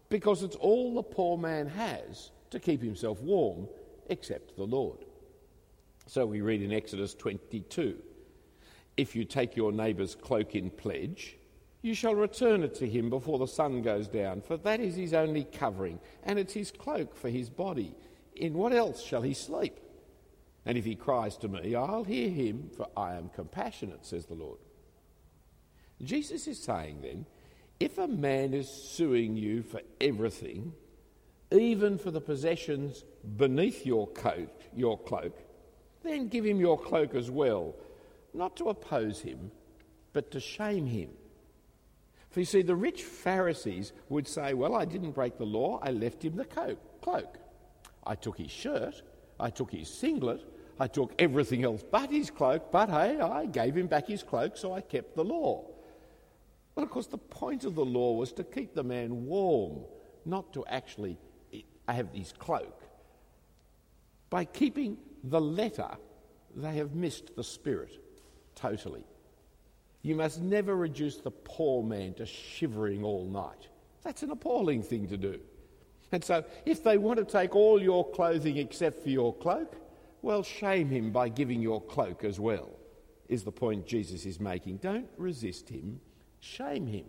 because 0.08 0.42
it's 0.42 0.56
all 0.56 0.94
the 0.94 1.02
poor 1.02 1.36
man 1.36 1.66
has 1.66 2.30
to 2.50 2.60
keep 2.60 2.82
himself 2.82 3.20
warm 3.20 3.68
except 4.08 4.56
the 4.56 4.64
Lord. 4.64 4.98
So 6.10 6.26
we 6.26 6.40
read 6.40 6.60
in 6.60 6.72
Exodus 6.72 7.14
22 7.14 7.96
If 8.96 9.14
you 9.14 9.24
take 9.24 9.54
your 9.54 9.70
neighbour's 9.70 10.16
cloak 10.16 10.56
in 10.56 10.68
pledge, 10.68 11.36
you 11.82 11.94
shall 11.94 12.16
return 12.16 12.64
it 12.64 12.74
to 12.76 12.88
him 12.88 13.10
before 13.10 13.38
the 13.38 13.46
sun 13.46 13.80
goes 13.80 14.08
down, 14.08 14.40
for 14.40 14.56
that 14.56 14.80
is 14.80 14.96
his 14.96 15.14
only 15.14 15.44
covering, 15.44 16.00
and 16.24 16.36
it's 16.36 16.52
his 16.52 16.72
cloak 16.72 17.14
for 17.14 17.28
his 17.28 17.48
body. 17.48 17.94
In 18.34 18.54
what 18.54 18.72
else 18.72 19.00
shall 19.00 19.22
he 19.22 19.34
sleep? 19.34 19.78
And 20.66 20.76
if 20.76 20.84
he 20.84 20.96
cries 20.96 21.36
to 21.36 21.48
me, 21.48 21.76
I'll 21.76 22.02
hear 22.02 22.28
him, 22.28 22.70
for 22.76 22.88
I 22.96 23.14
am 23.14 23.28
compassionate, 23.28 24.04
says 24.04 24.26
the 24.26 24.34
Lord. 24.34 24.58
Jesus 26.02 26.48
is 26.48 26.60
saying 26.60 27.02
then, 27.02 27.24
if 27.78 27.98
a 27.98 28.08
man 28.08 28.52
is 28.52 28.68
suing 28.68 29.36
you 29.36 29.62
for 29.62 29.80
everything, 30.00 30.72
even 31.52 31.98
for 31.98 32.10
the 32.10 32.20
possessions 32.20 33.04
beneath 33.36 33.86
your 33.86 34.08
coat, 34.08 34.64
your 34.74 34.98
cloak, 34.98 35.40
then 36.02 36.28
give 36.28 36.44
him 36.44 36.58
your 36.58 36.78
cloak 36.78 37.14
as 37.14 37.30
well, 37.30 37.74
not 38.34 38.56
to 38.56 38.68
oppose 38.68 39.20
him, 39.20 39.50
but 40.12 40.30
to 40.30 40.40
shame 40.40 40.86
him. 40.86 41.10
For 42.30 42.40
you 42.40 42.46
see, 42.46 42.62
the 42.62 42.76
rich 42.76 43.02
Pharisees 43.02 43.92
would 44.08 44.28
say, 44.28 44.54
Well, 44.54 44.74
I 44.74 44.84
didn't 44.84 45.12
break 45.12 45.36
the 45.36 45.44
law, 45.44 45.80
I 45.82 45.90
left 45.90 46.24
him 46.24 46.36
the 46.36 46.44
cloak. 46.44 47.38
I 48.06 48.14
took 48.14 48.38
his 48.38 48.50
shirt, 48.50 49.02
I 49.38 49.50
took 49.50 49.72
his 49.72 49.88
singlet, 49.88 50.44
I 50.78 50.86
took 50.86 51.12
everything 51.18 51.64
else 51.64 51.84
but 51.88 52.10
his 52.10 52.30
cloak, 52.30 52.70
but 52.72 52.88
hey, 52.88 53.20
I 53.20 53.46
gave 53.46 53.76
him 53.76 53.86
back 53.86 54.06
his 54.06 54.22
cloak, 54.22 54.56
so 54.56 54.72
I 54.72 54.80
kept 54.80 55.16
the 55.16 55.24
law. 55.24 55.66
Well, 56.74 56.84
of 56.84 56.90
course, 56.90 57.08
the 57.08 57.18
point 57.18 57.64
of 57.64 57.74
the 57.74 57.84
law 57.84 58.12
was 58.14 58.32
to 58.34 58.44
keep 58.44 58.74
the 58.74 58.84
man 58.84 59.26
warm, 59.26 59.80
not 60.24 60.52
to 60.54 60.64
actually 60.66 61.18
have 61.86 62.08
his 62.12 62.32
cloak. 62.32 62.80
By 64.30 64.44
keeping 64.44 64.96
the 65.24 65.40
letter, 65.40 65.90
they 66.54 66.74
have 66.74 66.94
missed 66.94 67.36
the 67.36 67.44
spirit 67.44 67.98
totally. 68.54 69.04
You 70.02 70.14
must 70.14 70.40
never 70.40 70.76
reduce 70.76 71.16
the 71.18 71.30
poor 71.30 71.82
man 71.82 72.14
to 72.14 72.26
shivering 72.26 73.04
all 73.04 73.26
night. 73.26 73.68
That's 74.02 74.22
an 74.22 74.30
appalling 74.30 74.82
thing 74.82 75.06
to 75.08 75.16
do. 75.16 75.40
And 76.12 76.24
so, 76.24 76.44
if 76.64 76.82
they 76.82 76.98
want 76.98 77.18
to 77.18 77.24
take 77.24 77.54
all 77.54 77.80
your 77.80 78.10
clothing 78.10 78.56
except 78.56 79.02
for 79.02 79.10
your 79.10 79.34
cloak, 79.34 79.76
well, 80.22 80.42
shame 80.42 80.88
him 80.88 81.12
by 81.12 81.28
giving 81.28 81.62
your 81.62 81.80
cloak 81.82 82.24
as 82.24 82.40
well, 82.40 82.70
is 83.28 83.44
the 83.44 83.52
point 83.52 83.86
Jesus 83.86 84.26
is 84.26 84.40
making. 84.40 84.78
Don't 84.78 85.08
resist 85.16 85.68
him, 85.68 86.00
shame 86.40 86.86
him. 86.86 87.04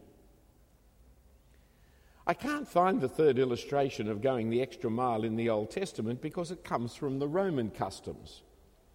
I 2.28 2.34
can't 2.34 2.68
find 2.68 3.02
the 3.02 3.10
third 3.10 3.40
illustration 3.40 4.08
of 4.08 4.22
going 4.22 4.50
the 4.50 4.62
extra 4.62 4.90
mile 4.90 5.24
in 5.24 5.36
the 5.36 5.50
Old 5.50 5.72
Testament 5.72 6.22
because 6.22 6.52
it 6.52 6.64
comes 6.64 6.96
from 6.96 7.18
the 7.18 7.28
Roman 7.28 7.72
customs. 7.72 8.44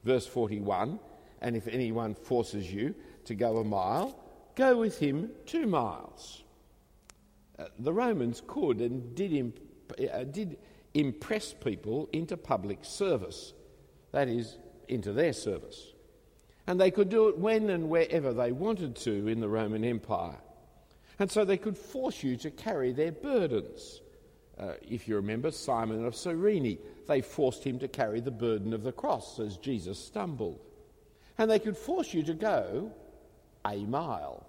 Verse 0.05 0.27
41 0.27 1.01
And 1.41 1.57
if 1.57 1.67
anyone 1.67 2.15
forces 2.15 2.73
you 2.73 2.95
to 3.25 3.35
go 3.35 3.59
a 3.59 3.65
mile, 3.65 4.19
go 4.55 4.79
with 4.79 4.99
him 4.99 5.31
two 5.45 5.67
miles. 5.67 6.45
Uh, 7.59 7.67
the 7.79 7.93
Romans 7.93 8.43
could 8.47 8.81
and 8.81 9.15
did, 9.15 9.33
imp- 9.33 9.61
uh, 10.13 10.25
did 10.25 10.59
impress 10.95 11.53
people 11.53 12.09
into 12.13 12.37
public 12.37 12.85
service, 12.85 13.55
that 14.13 14.29
is, 14.29 14.59
into 14.89 15.13
their 15.13 15.33
service. 15.33 15.93
And 16.67 16.81
they 16.81 16.91
could 16.91 17.09
do 17.09 17.29
it 17.29 17.39
when 17.39 17.71
and 17.71 17.89
wherever 17.89 18.33
they 18.33 18.53
wanted 18.53 18.95
to 18.97 19.27
in 19.29 19.41
the 19.41 19.49
Roman 19.49 19.85
Empire. 19.85 20.39
And 21.19 21.31
so 21.31 21.45
they 21.45 21.57
could 21.57 21.79
force 21.79 22.23
you 22.23 22.37
to 22.39 22.51
carry 22.51 22.93
their 22.93 23.13
burdens. 23.13 24.01
Uh, 24.59 24.73
if 24.83 25.07
you 25.07 25.17
remember 25.17 25.51
Simon 25.51 26.05
of 26.05 26.15
Cyrene, 26.17 26.79
they 27.07 27.21
forced 27.21 27.65
him 27.65 27.79
to 27.79 27.89
carry 27.89 28.21
the 28.21 28.31
burden 28.31 28.73
of 28.73 28.83
the 28.83 28.93
cross 28.93 29.39
as 29.39 29.57
Jesus 29.57 29.99
stumbled. 29.99 30.61
And 31.39 31.51
they 31.51 31.59
could 31.59 31.77
force 31.77 32.15
you 32.15 32.23
to 32.25 32.35
go 32.35 32.93
a 33.65 33.85
mile. 33.85 34.47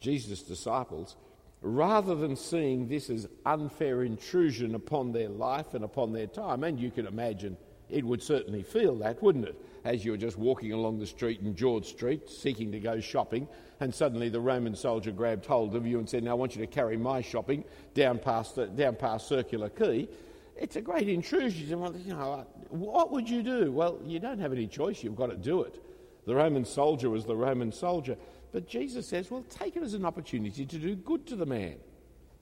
Jesus' 0.00 0.42
disciples, 0.42 1.16
rather 1.60 2.14
than 2.14 2.36
seeing 2.36 2.88
this 2.88 3.10
as 3.10 3.26
unfair 3.44 4.02
intrusion 4.02 4.74
upon 4.74 5.12
their 5.12 5.28
life 5.28 5.74
and 5.74 5.84
upon 5.84 6.12
their 6.12 6.26
time, 6.26 6.62
and 6.64 6.78
you 6.78 6.90
can 6.90 7.06
imagine 7.06 7.56
it 7.90 8.04
would 8.04 8.22
certainly 8.22 8.62
feel 8.62 8.96
that, 8.96 9.22
wouldn't 9.22 9.46
it? 9.46 9.56
As 9.84 10.04
you 10.04 10.10
were 10.10 10.18
just 10.18 10.36
walking 10.36 10.72
along 10.72 10.98
the 10.98 11.06
street 11.06 11.40
in 11.40 11.54
George 11.54 11.86
Street 11.86 12.28
seeking 12.28 12.70
to 12.72 12.80
go 12.80 13.00
shopping, 13.00 13.48
and 13.80 13.94
suddenly 13.94 14.28
the 14.28 14.40
Roman 14.40 14.74
soldier 14.74 15.12
grabbed 15.12 15.46
hold 15.46 15.74
of 15.74 15.86
you 15.86 15.98
and 15.98 16.08
said, 16.08 16.24
Now 16.24 16.32
I 16.32 16.34
want 16.34 16.56
you 16.56 16.60
to 16.60 16.70
carry 16.70 16.96
my 16.96 17.20
shopping 17.20 17.64
down 17.94 18.18
past, 18.18 18.56
the, 18.56 18.66
down 18.66 18.96
past 18.96 19.28
Circular 19.28 19.68
Quay. 19.68 20.08
It's 20.56 20.76
a 20.76 20.80
great 20.80 21.08
intrusion. 21.08 21.68
You 21.68 22.14
know, 22.14 22.46
what 22.70 23.12
would 23.12 23.30
you 23.30 23.42
do? 23.42 23.70
Well, 23.70 24.00
you 24.04 24.18
don't 24.18 24.40
have 24.40 24.52
any 24.52 24.66
choice. 24.66 25.02
You've 25.02 25.16
got 25.16 25.30
to 25.30 25.36
do 25.36 25.62
it. 25.62 25.82
The 26.26 26.34
Roman 26.34 26.64
soldier 26.64 27.08
was 27.08 27.24
the 27.24 27.36
Roman 27.36 27.72
soldier. 27.72 28.16
But 28.52 28.68
Jesus 28.68 29.06
says, 29.06 29.30
Well, 29.30 29.44
take 29.48 29.76
it 29.76 29.82
as 29.82 29.94
an 29.94 30.04
opportunity 30.04 30.66
to 30.66 30.78
do 30.78 30.96
good 30.96 31.26
to 31.28 31.36
the 31.36 31.46
man. 31.46 31.76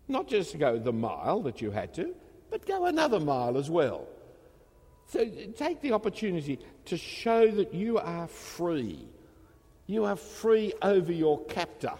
Not 0.08 0.28
just 0.28 0.52
to 0.52 0.58
go 0.58 0.78
the 0.78 0.92
mile 0.92 1.42
that 1.42 1.60
you 1.60 1.70
had 1.70 1.92
to, 1.94 2.14
but 2.50 2.64
go 2.64 2.86
another 2.86 3.20
mile 3.20 3.58
as 3.58 3.68
well. 3.68 4.06
So 5.08 5.24
take 5.56 5.80
the 5.80 5.92
opportunity 5.92 6.58
to 6.86 6.96
show 6.96 7.50
that 7.50 7.72
you 7.72 7.98
are 7.98 8.26
free 8.26 9.08
you 9.86 10.04
are 10.04 10.16
free 10.16 10.72
over 10.82 11.12
your 11.12 11.44
captor 11.46 11.92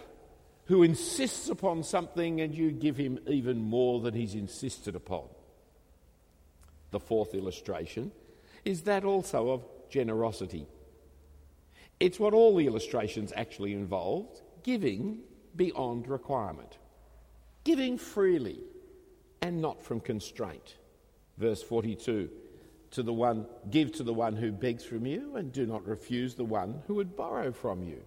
who 0.65 0.83
insists 0.83 1.47
upon 1.49 1.83
something 1.83 2.41
and 2.41 2.53
you 2.53 2.71
give 2.71 2.97
him 2.97 3.19
even 3.27 3.61
more 3.61 4.01
than 4.01 4.13
he's 4.13 4.35
insisted 4.35 4.95
upon. 4.95 5.23
The 6.91 6.99
fourth 6.99 7.33
illustration 7.33 8.11
is 8.65 8.81
that 8.83 9.05
also 9.05 9.49
of 9.49 9.65
generosity. 9.89 10.67
It's 11.99 12.19
what 12.19 12.33
all 12.33 12.55
the 12.55 12.67
illustrations 12.67 13.31
actually 13.35 13.73
involved 13.73 14.41
giving 14.63 15.19
beyond 15.55 16.09
requirement, 16.09 16.77
giving 17.63 17.97
freely 17.97 18.59
and 19.41 19.61
not 19.61 19.81
from 19.81 20.01
constraint. 20.01 20.75
Verse 21.37 21.63
42 21.63 22.29
to 22.91 23.03
the 23.03 23.13
one, 23.13 23.45
give 23.69 23.91
to 23.93 24.03
the 24.03 24.13
one 24.13 24.35
who 24.35 24.51
begs 24.51 24.83
from 24.83 25.05
you, 25.05 25.35
and 25.35 25.51
do 25.51 25.65
not 25.65 25.85
refuse 25.87 26.35
the 26.35 26.45
one 26.45 26.81
who 26.87 26.95
would 26.95 27.15
borrow 27.15 27.51
from 27.51 27.83
you. 27.83 28.01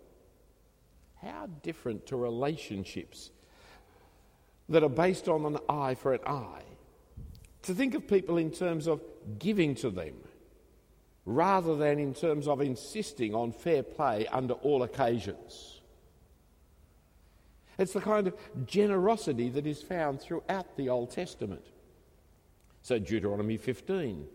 How 1.22 1.48
different 1.62 2.06
to 2.06 2.16
relationships 2.16 3.30
that 4.68 4.82
are 4.82 4.88
based 4.88 5.28
on 5.28 5.44
an 5.44 5.58
eye 5.68 5.94
for 5.94 6.14
an 6.14 6.20
eye. 6.26 6.62
To 7.62 7.74
think 7.74 7.94
of 7.94 8.08
people 8.08 8.38
in 8.38 8.50
terms 8.50 8.86
of 8.86 9.02
giving 9.38 9.74
to 9.76 9.90
them 9.90 10.14
rather 11.26 11.76
than 11.76 11.98
in 11.98 12.14
terms 12.14 12.48
of 12.48 12.60
insisting 12.60 13.34
on 13.34 13.52
fair 13.52 13.82
play 13.82 14.26
under 14.28 14.54
all 14.54 14.82
occasions. 14.82 15.80
It's 17.78 17.92
the 17.92 18.00
kind 18.00 18.26
of 18.26 18.34
generosity 18.66 19.48
that 19.50 19.66
is 19.66 19.82
found 19.82 20.20
throughout 20.20 20.76
the 20.76 20.88
Old 20.88 21.10
Testament. 21.10 21.64
So, 22.82 22.98
Deuteronomy 22.98 23.56
15 23.56 24.26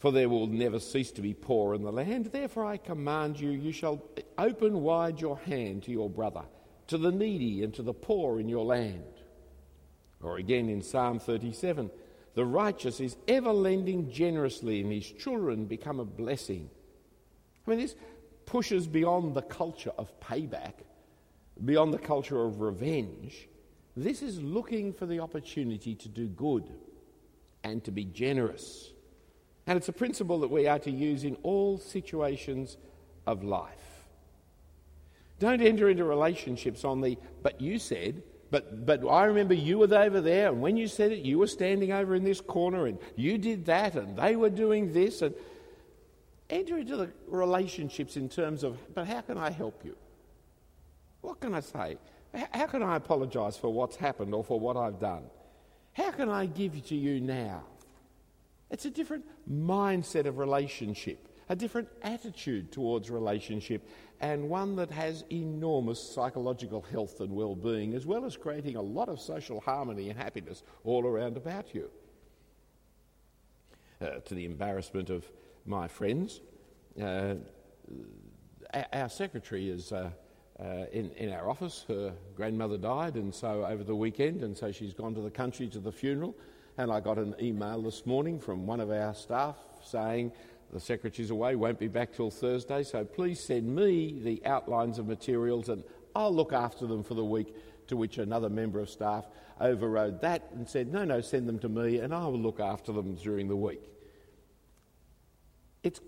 for 0.00 0.10
there 0.10 0.28
will 0.28 0.48
never 0.48 0.80
cease 0.80 1.12
to 1.12 1.22
be 1.22 1.34
poor 1.34 1.74
in 1.74 1.82
the 1.82 1.92
land. 1.92 2.26
Therefore, 2.26 2.66
I 2.66 2.76
command 2.76 3.38
you, 3.38 3.50
you 3.50 3.70
shall 3.70 4.02
open 4.36 4.82
wide 4.82 5.20
your 5.20 5.38
hand 5.38 5.84
to 5.84 5.92
your 5.92 6.10
brother, 6.10 6.42
to 6.88 6.98
the 6.98 7.12
needy, 7.12 7.62
and 7.62 7.72
to 7.74 7.82
the 7.82 7.94
poor 7.94 8.40
in 8.40 8.48
your 8.48 8.64
land. 8.64 9.04
Or 10.22 10.38
again 10.38 10.68
in 10.68 10.82
Psalm 10.82 11.18
37 11.18 11.90
the 12.34 12.44
righteous 12.44 13.00
is 13.00 13.16
ever 13.26 13.52
lending 13.52 14.10
generously, 14.10 14.80
and 14.80 14.92
his 14.92 15.10
children 15.10 15.64
become 15.64 15.98
a 15.98 16.04
blessing. 16.04 16.70
I 17.66 17.70
mean, 17.70 17.80
this 17.80 17.96
pushes 18.46 18.86
beyond 18.86 19.34
the 19.34 19.42
culture 19.42 19.92
of 19.98 20.18
payback, 20.20 20.74
beyond 21.64 21.92
the 21.92 21.98
culture 21.98 22.42
of 22.42 22.60
revenge. 22.60 23.48
This 23.96 24.22
is 24.22 24.40
looking 24.40 24.92
for 24.92 25.06
the 25.06 25.20
opportunity 25.20 25.94
to 25.96 26.08
do 26.08 26.28
good 26.28 26.70
and 27.64 27.82
to 27.84 27.90
be 27.90 28.04
generous. 28.04 28.89
And 29.70 29.76
it's 29.76 29.88
a 29.88 29.92
principle 29.92 30.40
that 30.40 30.50
we 30.50 30.66
are 30.66 30.80
to 30.80 30.90
use 30.90 31.22
in 31.22 31.36
all 31.44 31.78
situations 31.78 32.76
of 33.24 33.44
life. 33.44 33.70
Don't 35.38 35.62
enter 35.62 35.88
into 35.88 36.02
relationships 36.02 36.84
on 36.84 37.00
the, 37.00 37.16
but 37.44 37.60
you 37.60 37.78
said, 37.78 38.20
but, 38.50 38.84
but 38.84 39.06
I 39.08 39.26
remember 39.26 39.54
you 39.54 39.78
were 39.78 39.94
over 39.94 40.20
there, 40.20 40.48
and 40.48 40.60
when 40.60 40.76
you 40.76 40.88
said 40.88 41.12
it, 41.12 41.20
you 41.20 41.38
were 41.38 41.46
standing 41.46 41.92
over 41.92 42.16
in 42.16 42.24
this 42.24 42.40
corner, 42.40 42.88
and 42.88 42.98
you 43.14 43.38
did 43.38 43.66
that, 43.66 43.94
and 43.94 44.16
they 44.16 44.34
were 44.34 44.50
doing 44.50 44.92
this. 44.92 45.22
And 45.22 45.36
enter 46.50 46.76
into 46.76 46.96
the 46.96 47.12
relationships 47.28 48.16
in 48.16 48.28
terms 48.28 48.64
of, 48.64 48.76
but 48.92 49.06
how 49.06 49.20
can 49.20 49.38
I 49.38 49.50
help 49.50 49.84
you? 49.84 49.94
What 51.20 51.38
can 51.38 51.54
I 51.54 51.60
say? 51.60 51.96
How 52.50 52.66
can 52.66 52.82
I 52.82 52.96
apologise 52.96 53.56
for 53.56 53.72
what's 53.72 53.94
happened 53.94 54.34
or 54.34 54.42
for 54.42 54.58
what 54.58 54.76
I've 54.76 54.98
done? 54.98 55.22
How 55.92 56.10
can 56.10 56.28
I 56.28 56.46
give 56.46 56.84
to 56.86 56.96
you 56.96 57.20
now? 57.20 57.62
It's 58.70 58.84
a 58.84 58.90
different 58.90 59.24
mindset 59.50 60.26
of 60.26 60.38
relationship, 60.38 61.28
a 61.48 61.56
different 61.56 61.88
attitude 62.02 62.70
towards 62.70 63.10
relationship, 63.10 63.88
and 64.20 64.48
one 64.48 64.76
that 64.76 64.90
has 64.90 65.24
enormous 65.30 66.00
psychological 66.00 66.82
health 66.82 67.20
and 67.20 67.32
well 67.32 67.56
being, 67.56 67.94
as 67.94 68.06
well 68.06 68.24
as 68.24 68.36
creating 68.36 68.76
a 68.76 68.82
lot 68.82 69.08
of 69.08 69.20
social 69.20 69.60
harmony 69.60 70.08
and 70.08 70.18
happiness 70.18 70.62
all 70.84 71.04
around 71.04 71.36
about 71.36 71.74
you. 71.74 71.90
Uh, 74.00 74.20
to 74.24 74.34
the 74.34 74.44
embarrassment 74.44 75.10
of 75.10 75.30
my 75.66 75.88
friends, 75.88 76.40
uh, 77.02 77.34
our 78.92 79.08
secretary 79.08 79.68
is. 79.68 79.92
Uh, 79.92 80.10
uh, 80.62 80.84
in, 80.92 81.10
in 81.12 81.32
our 81.32 81.48
office. 81.48 81.86
Her 81.88 82.12
grandmother 82.36 82.76
died, 82.76 83.14
and 83.14 83.34
so 83.34 83.64
over 83.64 83.82
the 83.82 83.96
weekend, 83.96 84.42
and 84.42 84.54
so 84.54 84.70
she's 84.70 84.92
gone 84.92 85.14
to 85.14 85.22
the 85.22 85.30
country 85.30 85.68
to 85.68 85.78
the 85.78 85.90
funeral. 85.90 86.34
And 86.78 86.90
I 86.90 87.00
got 87.00 87.18
an 87.18 87.34
email 87.40 87.82
this 87.82 88.06
morning 88.06 88.40
from 88.40 88.66
one 88.66 88.80
of 88.80 88.90
our 88.90 89.14
staff 89.14 89.56
saying 89.84 90.32
the 90.72 90.80
secretary's 90.80 91.30
away, 91.30 91.56
won't 91.56 91.78
be 91.78 91.88
back 91.88 92.14
till 92.14 92.30
Thursday, 92.30 92.82
so 92.82 93.04
please 93.04 93.40
send 93.40 93.74
me 93.74 94.20
the 94.22 94.40
outlines 94.46 94.98
of 94.98 95.06
materials 95.06 95.68
and 95.68 95.82
I'll 96.14 96.34
look 96.34 96.52
after 96.52 96.86
them 96.86 97.02
for 97.02 97.14
the 97.14 97.24
week 97.24 97.54
To 97.88 97.96
which 97.96 98.18
another 98.18 98.48
member 98.48 98.78
of 98.78 98.88
staff 98.88 99.26
overrode 99.60 100.20
that 100.20 100.48
and 100.54 100.68
said, 100.68 100.92
No, 100.92 101.04
no, 101.04 101.20
send 101.20 101.48
them 101.48 101.58
to 101.58 101.68
me 101.68 101.98
and 101.98 102.14
I 102.14 102.24
will 102.28 102.38
look 102.38 102.60
after 102.60 102.92
them 102.92 103.16
during 103.16 103.48
the 103.48 103.56
week. 103.56 103.82
It's 105.82 106.00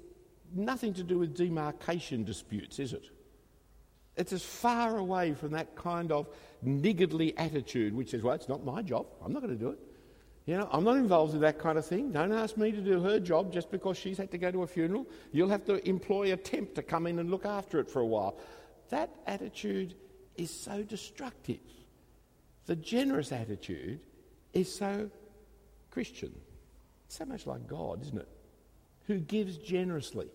nothing 0.55 0.95
to 0.95 1.03
do 1.03 1.19
with 1.19 1.37
demarcation 1.37 2.23
disputes, 2.23 2.79
is 2.79 2.93
it? 2.93 3.11
It's 4.17 4.33
as 4.33 4.45
far 4.45 4.97
away 4.97 5.35
from 5.35 5.51
that 5.53 5.75
kind 5.75 6.13
of 6.13 6.29
niggardly 6.63 7.37
attitude 7.37 7.95
which 7.95 8.11
says, 8.11 8.23
Well, 8.23 8.37
it's 8.37 8.49
not 8.49 8.65
my 8.65 8.81
job. 8.81 9.07
I'm 9.21 9.33
not 9.33 9.43
going 9.43 9.59
to 9.59 9.65
do 9.65 9.71
it. 9.71 9.81
You 10.45 10.57
know, 10.57 10.69
I'm 10.73 10.83
not 10.83 10.97
involved 10.97 11.35
in 11.35 11.41
that 11.41 11.59
kind 11.59 11.79
of 11.79 11.87
thing. 11.87 12.11
Don't 12.11 12.33
ask 12.33 12.57
me 12.57 12.73
to 12.73 12.81
do 12.81 13.01
her 13.01 13.21
job 13.21 13.53
just 13.53 13.71
because 13.71 13.97
she's 13.97 14.19
had 14.19 14.31
to 14.33 14.39
go 14.39 14.51
to 14.51 14.65
a 14.65 14.67
funeral. 14.67 15.07
You'll 15.31 15.49
have 15.51 15.65
to 15.67 15.89
employ 15.89 16.33
a 16.33 16.37
temp 16.37 16.75
to 16.75 16.83
come 16.83 17.07
in 17.07 17.21
and 17.21 17.31
look 17.31 17.47
after 17.47 17.79
it 17.79 17.89
for 17.89 18.01
a 18.01 18.07
while. 18.07 18.37
That 18.91 19.11
attitude 19.27 19.95
is 20.37 20.51
so 20.51 20.83
destructive. 20.83 21.61
The 22.67 22.75
generous 22.75 23.31
attitude 23.31 24.01
is 24.53 24.75
so 24.75 25.11
Christian. 25.91 26.33
It's 27.07 27.19
So 27.19 27.25
much 27.25 27.47
like 27.47 27.69
God, 27.69 28.03
isn't 28.03 28.19
it? 28.19 28.29
Who 29.07 29.19
gives 29.19 29.59
generously. 29.59 30.29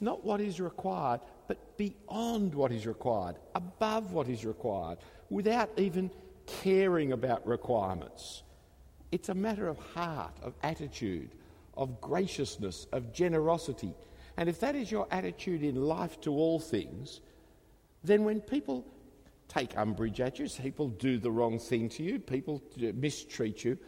Not 0.00 0.24
what 0.24 0.42
is 0.42 0.60
required, 0.60 1.20
but 1.48 1.78
beyond 1.78 2.54
what 2.54 2.72
is 2.72 2.86
required, 2.86 3.36
above 3.54 4.12
what 4.12 4.28
is 4.28 4.44
required, 4.44 4.98
without 5.30 5.70
even 5.78 6.10
caring 6.46 7.12
about 7.12 7.46
requirements. 7.46 8.42
It's 9.12 9.28
a 9.28 9.34
matter 9.34 9.68
of 9.68 9.78
heart, 9.78 10.36
of 10.42 10.54
attitude, 10.62 11.30
of 11.76 12.00
graciousness, 12.00 12.86
of 12.92 13.12
generosity. 13.12 13.94
And 14.36 14.48
if 14.48 14.60
that 14.60 14.74
is 14.74 14.90
your 14.90 15.06
attitude 15.10 15.62
in 15.62 15.76
life 15.76 16.20
to 16.22 16.32
all 16.32 16.58
things, 16.58 17.20
then 18.02 18.24
when 18.24 18.40
people 18.40 18.86
take 19.48 19.76
umbrage 19.76 20.20
at 20.20 20.38
you, 20.38 20.48
people 20.48 20.88
do 20.88 21.18
the 21.18 21.30
wrong 21.30 21.58
thing 21.58 21.88
to 21.90 22.02
you, 22.02 22.18
people 22.18 22.62
uh, 22.78 22.86
mistreat 22.94 23.64
you, 23.64 23.78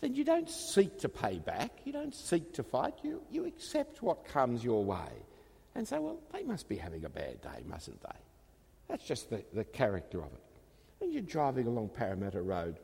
then 0.00 0.14
you 0.14 0.24
don't 0.24 0.48
seek 0.48 0.98
to 0.98 1.08
pay 1.08 1.38
back, 1.38 1.70
you 1.84 1.92
don't 1.92 2.14
seek 2.14 2.52
to 2.54 2.62
fight, 2.62 2.94
you, 3.02 3.22
you 3.30 3.44
accept 3.46 4.02
what 4.02 4.24
comes 4.24 4.64
your 4.64 4.84
way 4.84 5.10
and 5.74 5.86
say, 5.86 5.98
well, 5.98 6.20
they 6.32 6.42
must 6.42 6.68
be 6.68 6.76
having 6.76 7.04
a 7.04 7.08
bad 7.08 7.40
day, 7.40 7.62
mustn't 7.66 8.00
they? 8.02 8.18
That's 8.88 9.04
just 9.04 9.30
the, 9.30 9.44
the 9.52 9.64
character 9.64 10.20
of 10.20 10.32
it. 10.32 10.42
And 11.00 11.12
you're 11.12 11.22
driving 11.22 11.66
along 11.66 11.90
Parramatta 11.90 12.42
Road 12.42 12.78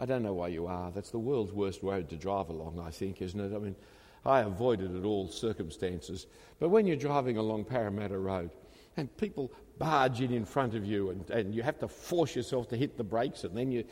I 0.00 0.06
don't 0.06 0.22
know 0.22 0.32
why 0.32 0.48
you 0.48 0.66
are. 0.66 0.90
That's 0.90 1.10
the 1.10 1.18
world's 1.18 1.52
worst 1.52 1.82
road 1.82 2.08
to 2.08 2.16
drive 2.16 2.48
along, 2.48 2.80
I 2.80 2.90
think, 2.90 3.20
isn't 3.20 3.38
it? 3.38 3.54
I 3.54 3.58
mean, 3.58 3.76
I 4.24 4.40
avoid 4.40 4.80
it 4.80 4.96
at 4.96 5.04
all 5.04 5.28
circumstances. 5.28 6.26
But 6.58 6.70
when 6.70 6.86
you're 6.86 6.96
driving 6.96 7.36
along 7.36 7.66
Parramatta 7.66 8.18
Road 8.18 8.50
and 8.96 9.14
people 9.18 9.52
barge 9.78 10.22
in 10.22 10.32
in 10.32 10.46
front 10.46 10.74
of 10.74 10.86
you 10.86 11.10
and, 11.10 11.28
and 11.28 11.54
you 11.54 11.62
have 11.62 11.78
to 11.80 11.88
force 11.88 12.34
yourself 12.34 12.66
to 12.70 12.76
hit 12.78 12.96
the 12.96 13.04
brakes 13.04 13.44
and 13.44 13.54
then 13.54 13.70
you. 13.70 13.84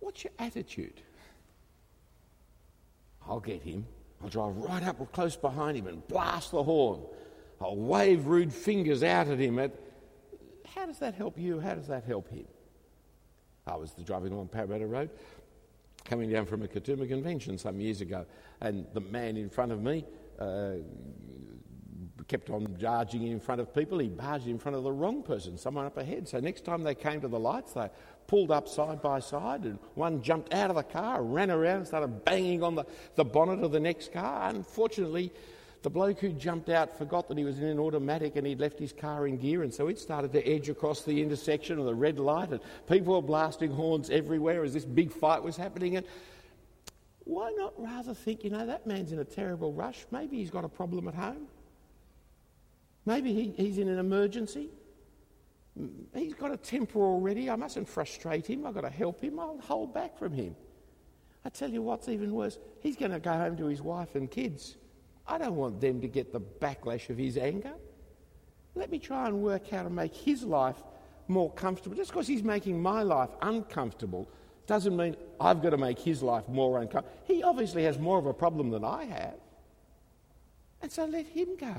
What's 0.00 0.22
your 0.22 0.32
attitude? 0.38 1.00
I'll 3.26 3.40
get 3.40 3.62
him. 3.62 3.86
I'll 4.22 4.28
drive 4.28 4.54
right 4.56 4.82
up 4.82 5.12
close 5.12 5.34
behind 5.34 5.78
him 5.78 5.86
and 5.86 6.06
blast 6.08 6.50
the 6.50 6.62
horn. 6.62 7.00
I'll 7.58 7.76
wave 7.76 8.26
rude 8.26 8.52
fingers 8.52 9.02
out 9.02 9.28
at 9.28 9.38
him. 9.38 9.58
At, 9.58 9.72
How 10.66 10.84
does 10.84 10.98
that 10.98 11.14
help 11.14 11.38
you? 11.38 11.58
How 11.58 11.74
does 11.74 11.86
that 11.86 12.04
help 12.04 12.28
him? 12.28 12.44
I 13.66 13.76
was 13.76 13.92
driving 14.04 14.32
along 14.32 14.48
Parramatta 14.48 14.86
Road, 14.86 15.10
coming 16.04 16.30
down 16.30 16.46
from 16.46 16.62
a 16.62 16.66
Katoomba 16.66 17.08
convention 17.08 17.58
some 17.58 17.80
years 17.80 18.00
ago, 18.00 18.26
and 18.60 18.86
the 18.92 19.00
man 19.00 19.36
in 19.36 19.48
front 19.48 19.70
of 19.70 19.80
me 19.82 20.04
uh, 20.38 20.74
kept 22.26 22.50
on 22.50 22.76
charging 22.80 23.26
in 23.26 23.38
front 23.38 23.60
of 23.60 23.74
people. 23.74 23.98
He 23.98 24.08
barged 24.08 24.48
in 24.48 24.58
front 24.58 24.76
of 24.76 24.82
the 24.82 24.92
wrong 24.92 25.22
person, 25.22 25.56
someone 25.56 25.86
up 25.86 25.96
ahead. 25.96 26.26
So 26.28 26.40
next 26.40 26.64
time 26.64 26.82
they 26.82 26.94
came 26.94 27.20
to 27.20 27.28
the 27.28 27.38
lights, 27.38 27.72
they 27.72 27.88
pulled 28.26 28.50
up 28.50 28.68
side 28.68 29.00
by 29.00 29.20
side, 29.20 29.62
and 29.62 29.78
one 29.94 30.22
jumped 30.22 30.52
out 30.52 30.70
of 30.70 30.76
the 30.76 30.82
car, 30.82 31.22
ran 31.22 31.50
around, 31.50 31.86
started 31.86 32.24
banging 32.24 32.62
on 32.62 32.74
the, 32.74 32.84
the 33.14 33.24
bonnet 33.24 33.62
of 33.62 33.70
the 33.70 33.80
next 33.80 34.12
car. 34.12 34.48
Unfortunately, 34.48 35.32
the 35.82 35.90
bloke 35.90 36.20
who 36.20 36.32
jumped 36.32 36.68
out 36.68 36.96
forgot 36.96 37.28
that 37.28 37.36
he 37.36 37.44
was 37.44 37.58
in 37.58 37.64
an 37.64 37.78
automatic 37.78 38.36
and 38.36 38.46
he'd 38.46 38.60
left 38.60 38.78
his 38.78 38.92
car 38.92 39.26
in 39.26 39.36
gear, 39.36 39.62
and 39.62 39.72
so 39.72 39.88
it 39.88 39.98
started 39.98 40.32
to 40.32 40.46
edge 40.46 40.68
across 40.68 41.02
the 41.02 41.20
intersection 41.20 41.78
of 41.78 41.84
the 41.84 41.94
red 41.94 42.18
light, 42.18 42.50
and 42.50 42.60
people 42.88 43.14
were 43.14 43.22
blasting 43.22 43.70
horns 43.70 44.08
everywhere 44.10 44.64
as 44.64 44.74
this 44.74 44.84
big 44.84 45.12
fight 45.12 45.42
was 45.42 45.56
happening. 45.56 45.96
And 45.96 46.06
why 47.24 47.52
not 47.56 47.74
rather 47.76 48.14
think, 48.14 48.44
you 48.44 48.50
know, 48.50 48.66
that 48.66 48.86
man's 48.86 49.12
in 49.12 49.18
a 49.18 49.24
terrible 49.24 49.72
rush? 49.72 50.06
Maybe 50.10 50.38
he's 50.38 50.50
got 50.50 50.64
a 50.64 50.68
problem 50.68 51.08
at 51.08 51.14
home. 51.14 51.46
Maybe 53.04 53.32
he, 53.32 53.52
he's 53.56 53.78
in 53.78 53.88
an 53.88 53.98
emergency. 53.98 54.68
Mm, 55.80 56.04
he's 56.14 56.34
got 56.34 56.52
a 56.52 56.56
temper 56.56 57.00
already. 57.00 57.50
I 57.50 57.56
mustn't 57.56 57.88
frustrate 57.88 58.46
him. 58.46 58.66
I've 58.66 58.74
got 58.74 58.82
to 58.82 58.90
help 58.90 59.20
him. 59.20 59.40
I'll 59.40 59.58
hold 59.58 59.92
back 59.92 60.16
from 60.18 60.32
him. 60.32 60.54
I 61.44 61.48
tell 61.48 61.70
you 61.70 61.82
what's 61.82 62.08
even 62.08 62.32
worse. 62.32 62.58
He's 62.80 62.96
going 62.96 63.10
to 63.10 63.18
go 63.18 63.32
home 63.32 63.56
to 63.56 63.66
his 63.66 63.82
wife 63.82 64.14
and 64.14 64.30
kids. 64.30 64.76
I 65.26 65.38
don't 65.38 65.56
want 65.56 65.80
them 65.80 66.00
to 66.00 66.08
get 66.08 66.32
the 66.32 66.40
backlash 66.40 67.10
of 67.10 67.18
his 67.18 67.36
anger. 67.36 67.74
Let 68.74 68.90
me 68.90 68.98
try 68.98 69.26
and 69.26 69.42
work 69.42 69.68
how 69.68 69.82
to 69.82 69.90
make 69.90 70.14
his 70.14 70.42
life 70.42 70.82
more 71.28 71.52
comfortable. 71.52 71.96
Just 71.96 72.10
because 72.10 72.26
he's 72.26 72.42
making 72.42 72.80
my 72.80 73.02
life 73.02 73.30
uncomfortable 73.42 74.28
doesn't 74.66 74.96
mean 74.96 75.16
I've 75.40 75.62
got 75.62 75.70
to 75.70 75.76
make 75.76 75.98
his 75.98 76.22
life 76.22 76.48
more 76.48 76.80
uncomfortable. 76.80 77.18
He 77.24 77.42
obviously 77.42 77.84
has 77.84 77.98
more 77.98 78.18
of 78.18 78.26
a 78.26 78.34
problem 78.34 78.70
than 78.70 78.84
I 78.84 79.04
have. 79.04 79.34
And 80.80 80.90
so 80.90 81.04
let 81.04 81.26
him 81.26 81.56
go. 81.56 81.74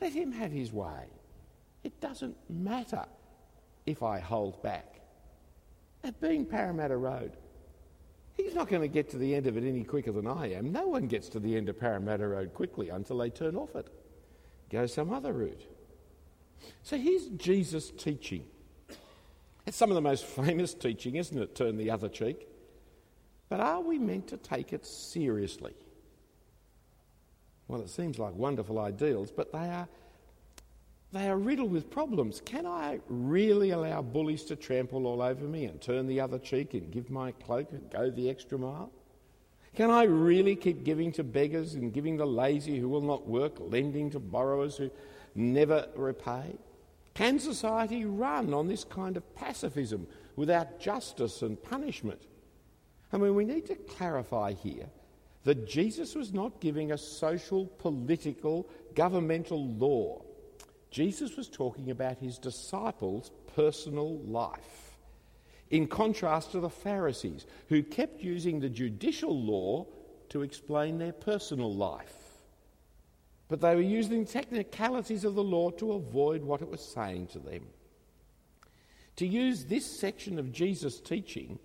Let 0.00 0.12
him 0.12 0.32
have 0.32 0.52
his 0.52 0.72
way. 0.72 1.06
It 1.82 2.00
doesn't 2.00 2.36
matter 2.48 3.04
if 3.86 4.02
I 4.02 4.20
hold 4.20 4.62
back. 4.62 5.00
At 6.04 6.20
being 6.20 6.44
Parramatta 6.44 6.96
Road, 6.96 7.32
He's 8.38 8.54
not 8.54 8.68
going 8.68 8.82
to 8.82 8.88
get 8.88 9.10
to 9.10 9.18
the 9.18 9.34
end 9.34 9.46
of 9.46 9.56
it 9.56 9.64
any 9.64 9.84
quicker 9.84 10.12
than 10.12 10.26
I 10.26 10.52
am. 10.52 10.72
No 10.72 10.86
one 10.86 11.08
gets 11.08 11.28
to 11.30 11.40
the 11.40 11.56
end 11.56 11.68
of 11.68 11.78
Parramatta 11.78 12.26
Road 12.26 12.54
quickly 12.54 12.88
until 12.88 13.18
they 13.18 13.30
turn 13.30 13.56
off 13.56 13.74
it, 13.74 13.88
go 14.70 14.86
some 14.86 15.12
other 15.12 15.32
route. 15.32 15.62
So 16.82 16.96
here's 16.96 17.26
Jesus 17.28 17.90
teaching. 17.90 18.44
It's 19.66 19.76
some 19.76 19.90
of 19.90 19.96
the 19.96 20.00
most 20.00 20.24
famous 20.24 20.72
teaching, 20.72 21.16
isn't 21.16 21.36
it? 21.36 21.54
Turn 21.54 21.76
the 21.76 21.90
other 21.90 22.08
cheek. 22.08 22.48
But 23.48 23.60
are 23.60 23.80
we 23.80 23.98
meant 23.98 24.28
to 24.28 24.36
take 24.36 24.72
it 24.72 24.86
seriously? 24.86 25.74
Well, 27.66 27.80
it 27.80 27.90
seems 27.90 28.18
like 28.18 28.34
wonderful 28.34 28.78
ideals, 28.78 29.30
but 29.30 29.52
they 29.52 29.58
are 29.58 29.88
they 31.12 31.28
are 31.28 31.38
riddled 31.38 31.72
with 31.72 31.90
problems. 31.90 32.42
Can 32.44 32.66
I 32.66 33.00
really 33.08 33.70
allow 33.70 34.02
bullies 34.02 34.44
to 34.44 34.56
trample 34.56 35.06
all 35.06 35.22
over 35.22 35.44
me 35.44 35.64
and 35.64 35.80
turn 35.80 36.06
the 36.06 36.20
other 36.20 36.38
cheek 36.38 36.74
and 36.74 36.90
give 36.90 37.08
my 37.10 37.32
cloak 37.32 37.72
and 37.72 37.90
go 37.90 38.10
the 38.10 38.28
extra 38.28 38.58
mile? 38.58 38.90
Can 39.74 39.90
I 39.90 40.02
really 40.02 40.56
keep 40.56 40.84
giving 40.84 41.12
to 41.12 41.24
beggars 41.24 41.74
and 41.74 41.92
giving 41.92 42.16
the 42.16 42.26
lazy 42.26 42.78
who 42.78 42.88
will 42.88 43.00
not 43.00 43.26
work, 43.26 43.54
lending 43.58 44.10
to 44.10 44.18
borrowers 44.18 44.76
who 44.76 44.90
never 45.34 45.88
repay? 45.94 46.56
Can 47.14 47.38
society 47.38 48.04
run 48.04 48.52
on 48.52 48.68
this 48.68 48.84
kind 48.84 49.16
of 49.16 49.34
pacifism 49.34 50.06
without 50.36 50.78
justice 50.78 51.42
and 51.42 51.62
punishment? 51.62 52.20
I 53.12 53.16
mean, 53.16 53.34
we 53.34 53.44
need 53.44 53.66
to 53.66 53.74
clarify 53.74 54.52
here 54.52 54.86
that 55.44 55.66
Jesus 55.66 56.14
was 56.14 56.32
not 56.32 56.60
giving 56.60 56.92
a 56.92 56.98
social, 56.98 57.66
political, 57.66 58.68
governmental 58.94 59.66
law. 59.74 60.22
Jesus 60.90 61.36
was 61.36 61.48
talking 61.48 61.90
about 61.90 62.18
his 62.18 62.38
disciples' 62.38 63.30
personal 63.54 64.18
life. 64.20 64.96
In 65.70 65.86
contrast 65.86 66.52
to 66.52 66.60
the 66.60 66.70
Pharisees, 66.70 67.46
who 67.68 67.82
kept 67.82 68.22
using 68.22 68.58
the 68.58 68.70
judicial 68.70 69.38
law 69.38 69.86
to 70.30 70.42
explain 70.42 70.98
their 70.98 71.12
personal 71.12 71.72
life. 71.74 72.14
But 73.48 73.60
they 73.60 73.74
were 73.74 73.80
using 73.80 74.24
technicalities 74.24 75.24
of 75.24 75.34
the 75.34 75.42
law 75.42 75.70
to 75.72 75.92
avoid 75.92 76.42
what 76.42 76.62
it 76.62 76.70
was 76.70 76.82
saying 76.82 77.28
to 77.28 77.38
them. 77.38 77.66
To 79.16 79.26
use 79.26 79.64
this 79.64 79.86
section 79.86 80.38
of 80.38 80.52
Jesus' 80.52 81.00
teaching 81.00 81.58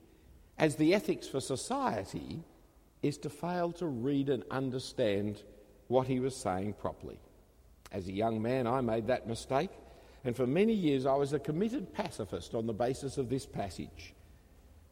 as 0.57 0.75
the 0.75 0.93
ethics 0.93 1.27
for 1.27 1.39
society 1.39 2.41
is 3.01 3.17
to 3.19 3.29
fail 3.29 3.71
to 3.73 3.85
read 3.85 4.29
and 4.29 4.43
understand 4.49 5.43
what 5.87 6.07
he 6.07 6.19
was 6.19 6.35
saying 6.35 6.73
properly. 6.73 7.19
As 7.93 8.07
a 8.07 8.11
young 8.11 8.41
man, 8.41 8.65
I 8.65 8.81
made 8.81 9.07
that 9.07 9.27
mistake, 9.27 9.69
and 10.25 10.35
for 10.35 10.47
many 10.47 10.73
years 10.73 11.05
I 11.05 11.15
was 11.15 11.31
a 11.31 11.39
committed 11.39 11.93
pacifist 11.93 12.55
on 12.55 12.65
the 12.65 12.73
basis 12.73 13.17
of 13.17 13.29
this 13.29 13.45
passage. 13.45 14.13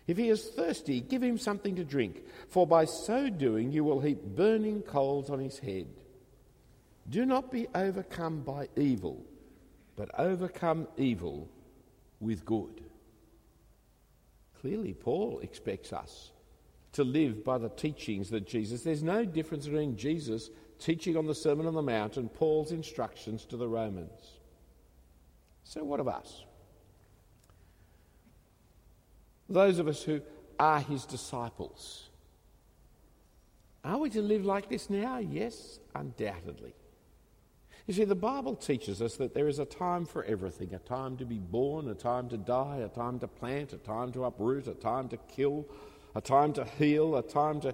If 0.08 0.18
he 0.18 0.30
is 0.30 0.50
thirsty, 0.50 1.00
give 1.00 1.22
him 1.22 1.38
something 1.38 1.76
to 1.76 1.84
drink, 1.84 2.24
for 2.50 2.66
by 2.66 2.86
so 2.86 3.30
doing 3.30 3.72
you 3.72 3.84
will 3.84 4.00
heap 4.00 4.20
burning 4.20 4.82
coals 4.82 5.30
on 5.30 5.38
his 5.38 5.60
head. 5.60 5.88
Do 7.08 7.24
not 7.24 7.52
be 7.52 7.68
overcome 7.76 8.42
by 8.42 8.70
evil, 8.76 9.24
but 9.96 10.10
overcome 10.18 10.88
evil 10.98 11.48
with 12.20 12.46
good. 12.46 12.82
Clearly, 14.60 14.96
Paul 14.96 15.40
expects 15.44 15.94
us 15.94 16.33
to 16.94 17.04
live 17.04 17.44
by 17.44 17.58
the 17.58 17.70
teachings 17.70 18.30
that 18.30 18.48
Jesus. 18.48 18.84
There's 18.84 19.04
no 19.04 19.26
difference 19.26 19.66
between 19.66 19.98
Jesus 19.98 20.50
teaching 20.80 21.18
on 21.18 21.26
the 21.26 21.36
Sermon 21.36 21.66
on 21.66 21.74
the 21.74 21.82
Mount 21.82 22.18
and 22.18 22.34
Paul's 22.34 22.72
instructions 22.72 23.46
to 23.46 23.58
the 23.58 23.68
Romans. 23.68 24.40
So, 25.64 25.84
what 25.84 26.00
of 26.00 26.08
us? 26.08 26.44
Those 29.50 29.80
of 29.80 29.88
us 29.88 30.04
who 30.04 30.22
are 30.60 30.80
his 30.80 31.06
disciples. 31.06 32.10
Are 33.84 33.98
we 33.98 34.10
to 34.12 34.22
live 34.22 34.46
like 34.46 34.70
this 34.70 34.90
now? 34.90 35.18
Yes, 35.18 35.80
undoubtedly. 35.94 36.74
You 37.86 37.94
see, 37.94 38.06
the 38.06 38.16
Bible 38.16 38.56
teaches 38.56 39.02
us 39.02 39.18
that 39.18 39.34
there 39.34 39.50
is 39.50 39.60
a 39.60 39.66
time 39.66 40.06
for 40.06 40.24
everything 40.24 40.74
a 40.74 40.80
time 40.80 41.18
to 41.18 41.26
be 41.26 41.40
born, 41.40 41.90
a 41.90 41.94
time 41.94 42.30
to 42.30 42.38
die, 42.38 42.78
a 42.78 42.88
time 42.88 43.20
to 43.20 43.28
plant, 43.28 43.74
a 43.74 43.78
time 43.78 44.14
to 44.14 44.24
uproot, 44.24 44.68
a 44.68 44.74
time 44.74 45.10
to 45.10 45.18
kill, 45.18 45.66
a 46.16 46.22
time 46.22 46.54
to 46.54 46.66
heal, 46.66 47.16
a 47.16 47.24
time 47.24 47.60
to 47.62 47.74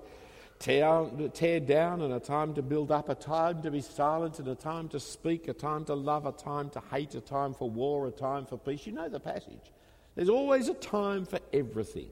tear, 0.59 1.09
tear 1.33 1.59
down, 1.59 2.01
and 2.01 2.13
a 2.13 2.19
time 2.19 2.53
to 2.53 2.61
build 2.61 2.91
up, 2.91 3.09
a 3.09 3.15
time 3.15 3.61
to 3.61 3.71
be 3.71 3.81
silent, 3.81 4.39
and 4.39 4.47
a 4.47 4.55
time 4.55 4.87
to 4.89 4.99
speak, 4.99 5.47
a 5.47 5.53
time 5.53 5.85
to 5.85 5.95
love, 5.95 6.25
a 6.25 6.31
time 6.31 6.69
to 6.71 6.81
hate, 6.91 7.15
a 7.15 7.21
time 7.21 7.53
for 7.53 7.69
war, 7.69 8.07
a 8.07 8.11
time 8.11 8.45
for 8.45 8.57
peace. 8.57 8.85
You 8.85 8.93
know 8.93 9.09
the 9.09 9.19
passage. 9.19 9.71
There's 10.15 10.29
always 10.29 10.67
a 10.67 10.73
time 10.73 11.25
for 11.25 11.39
everything. 11.53 12.09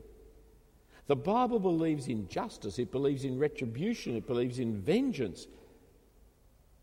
The 1.07 1.15
Bible 1.15 1.59
believes 1.59 2.07
in 2.07 2.27
justice, 2.27 2.79
it 2.79 2.91
believes 2.91 3.23
in 3.23 3.39
retribution, 3.39 4.15
it 4.15 4.27
believes 4.27 4.59
in 4.59 4.81
vengeance. 4.81 5.47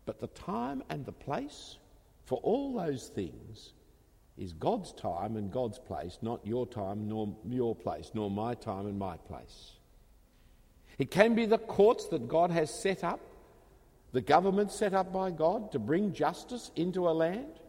But 0.05 0.19
the 0.19 0.27
time 0.27 0.83
and 0.89 1.05
the 1.05 1.11
place 1.11 1.77
for 2.25 2.39
all 2.39 2.73
those 2.73 3.07
things 3.07 3.73
is 4.37 4.53
God's 4.53 4.91
time 4.91 5.37
and 5.37 5.51
God's 5.51 5.79
place, 5.79 6.17
not 6.21 6.45
your 6.45 6.67
time 6.67 7.07
nor 7.07 7.33
your 7.47 7.75
place, 7.75 8.11
nor 8.13 8.29
my 8.29 8.53
time 8.53 8.85
and 8.85 8.99
my 8.99 9.17
place. 9.17 9.71
It 10.97 11.09
can 11.11 11.35
be 11.35 11.45
the 11.45 11.57
courts 11.57 12.07
that 12.07 12.27
God 12.27 12.51
has 12.51 12.73
set 12.73 13.03
up, 13.03 13.19
the 14.11 14.21
government 14.21 14.71
set 14.71 14.93
up 14.93 15.11
by 15.11 15.31
God 15.31 15.71
to 15.71 15.79
bring 15.79 16.13
justice 16.13 16.71
into 16.75 17.07
a 17.07 17.11
land, 17.11 17.59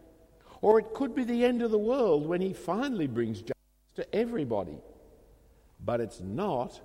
or 0.60 0.78
it 0.78 0.94
could 0.94 1.14
be 1.14 1.24
the 1.24 1.44
end 1.44 1.62
of 1.62 1.70
the 1.70 1.78
world 1.78 2.26
when 2.26 2.40
He 2.40 2.52
finally 2.52 3.06
brings 3.06 3.40
justice 3.40 3.54
to 3.96 4.14
everybody. 4.14 4.78
But 5.84 6.00
it's 6.00 6.20
not 6.20 6.80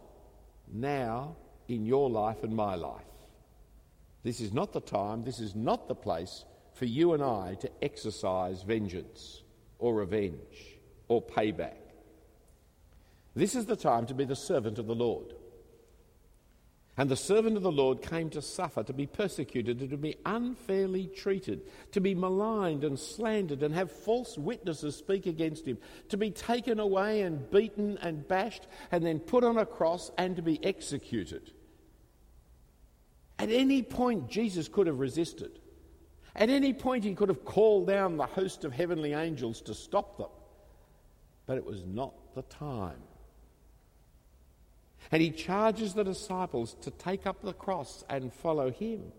now 0.72 1.36
in 1.68 1.86
your 1.86 2.10
life 2.10 2.44
and 2.44 2.56
my 2.56 2.76
life. 2.76 3.02
This 4.24 4.42
is 4.42 4.54
not 4.54 4.74
the 4.74 4.82
time, 4.82 5.24
this 5.24 5.40
is 5.40 5.56
not 5.56 5.88
the 5.88 5.96
place 5.96 6.46
for 6.74 6.86
you 6.86 7.14
and 7.14 7.24
I 7.24 7.56
to 7.62 7.72
exercise 7.82 8.62
vengeance 8.62 9.41
or 9.82 9.96
revenge 9.96 10.78
or 11.10 11.22
payback. 11.22 11.76
This 13.36 13.56
is 13.56 13.66
the 13.66 13.76
time 13.76 14.06
to 14.06 14.14
be 14.14 14.24
the 14.24 14.36
servant 14.36 14.80
of 14.80 14.88
the 14.88 14.96
Lord. 14.96 15.34
And 16.98 17.10
the 17.10 17.16
servant 17.16 17.58
of 17.58 17.64
the 17.64 17.72
Lord 17.72 18.02
came 18.02 18.30
to 18.32 18.42
suffer, 18.42 18.84
to 18.84 18.94
be 18.94 19.08
persecuted, 19.08 19.80
and 19.80 19.90
to 19.90 19.98
be 19.98 20.18
unfairly 20.26 21.08
treated, 21.08 21.62
to 21.94 22.02
be 22.02 22.14
maligned 22.14 22.84
and 22.84 23.00
slandered, 23.00 23.64
and 23.64 23.74
have 23.74 23.92
false 23.92 24.38
witnesses 24.38 24.98
speak 24.98 25.26
against 25.26 25.66
him, 25.66 25.78
to 26.10 26.18
be 26.18 26.30
taken 26.30 26.80
away 26.80 27.22
and 27.22 27.50
beaten 27.50 27.98
and 28.02 28.28
bashed, 28.28 28.68
and 28.92 29.06
then 29.06 29.20
put 29.20 29.44
on 29.44 29.58
a 29.58 29.66
cross 29.66 30.12
and 30.18 30.36
to 30.36 30.42
be 30.42 30.64
executed. 30.64 31.52
At 33.40 33.50
any 33.50 33.82
point, 33.82 34.30
Jesus 34.30 34.68
could 34.68 34.86
have 34.86 35.00
resisted. 35.00 35.60
At 36.36 36.50
any 36.50 36.74
point, 36.74 37.04
he 37.04 37.14
could 37.14 37.30
have 37.30 37.46
called 37.46 37.88
down 37.88 38.18
the 38.18 38.26
host 38.26 38.64
of 38.64 38.74
heavenly 38.74 39.14
angels 39.14 39.62
to 39.62 39.74
stop 39.74 40.18
them, 40.18 40.30
but 41.46 41.58
it 41.58 41.66
was 41.66 41.84
not 41.86 42.14
the 42.36 42.44
time. 42.44 43.02
And 45.12 45.22
he 45.22 45.32
charges 45.32 45.94
the 45.94 46.04
disciples 46.04 46.76
to 46.82 46.92
take 46.92 47.28
up 47.28 47.42
the 47.42 47.54
cross 47.54 48.04
and 48.10 48.32
follow 48.32 48.72
him. 48.72 49.12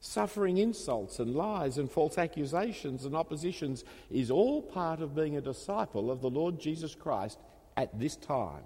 Suffering 0.00 0.58
insults 0.58 1.18
and 1.18 1.34
lies 1.34 1.78
and 1.78 1.90
false 1.90 2.18
accusations 2.18 3.04
and 3.04 3.14
oppositions 3.14 3.84
is 4.10 4.30
all 4.30 4.60
part 4.60 5.00
of 5.00 5.14
being 5.14 5.36
a 5.36 5.40
disciple 5.40 6.10
of 6.10 6.20
the 6.20 6.30
Lord 6.30 6.60
Jesus 6.60 6.94
Christ 6.94 7.38
at 7.76 7.98
this 7.98 8.16
time. 8.16 8.64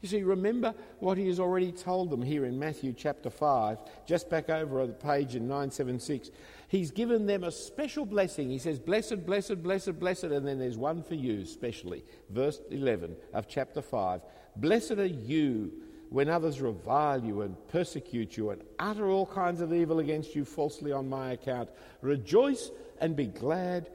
You 0.00 0.08
see, 0.08 0.22
remember 0.22 0.74
what 0.98 1.18
he 1.18 1.26
has 1.26 1.38
already 1.38 1.72
told 1.72 2.08
them 2.08 2.22
here 2.22 2.46
in 2.46 2.58
Matthew 2.58 2.94
chapter 2.94 3.28
5, 3.28 3.78
just 4.06 4.30
back 4.30 4.48
over 4.48 4.80
on 4.80 4.88
the 4.88 4.94
page 4.94 5.34
in 5.34 5.42
976. 5.42 6.30
He's 6.68 6.90
given 6.90 7.26
them 7.26 7.44
a 7.44 7.52
special 7.52 8.06
blessing. 8.06 8.48
He 8.48 8.58
says, 8.58 8.78
Blessed, 8.78 9.26
blessed, 9.26 9.62
blessed, 9.62 9.98
blessed, 9.98 10.24
and 10.24 10.46
then 10.46 10.58
there's 10.58 10.78
one 10.78 11.02
for 11.02 11.16
you, 11.16 11.44
specially. 11.44 12.02
Verse 12.30 12.60
11 12.70 13.14
of 13.34 13.46
chapter 13.46 13.82
5. 13.82 14.22
Blessed 14.56 14.92
are 14.92 15.04
you 15.04 15.70
when 16.08 16.30
others 16.30 16.62
revile 16.62 17.22
you 17.22 17.42
and 17.42 17.56
persecute 17.68 18.36
you 18.38 18.50
and 18.50 18.62
utter 18.78 19.10
all 19.10 19.26
kinds 19.26 19.60
of 19.60 19.72
evil 19.72 19.98
against 19.98 20.34
you 20.34 20.46
falsely 20.46 20.92
on 20.92 21.08
my 21.08 21.32
account. 21.32 21.68
Rejoice 22.00 22.70
and 23.02 23.14
be 23.14 23.26
glad, 23.26 23.90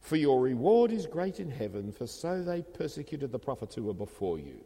for 0.00 0.16
your 0.16 0.40
reward 0.40 0.90
is 0.92 1.06
great 1.06 1.40
in 1.40 1.50
heaven, 1.50 1.92
for 1.92 2.06
so 2.06 2.42
they 2.42 2.62
persecuted 2.62 3.32
the 3.32 3.38
prophets 3.38 3.74
who 3.74 3.82
were 3.84 3.94
before 3.94 4.38
you. 4.38 4.64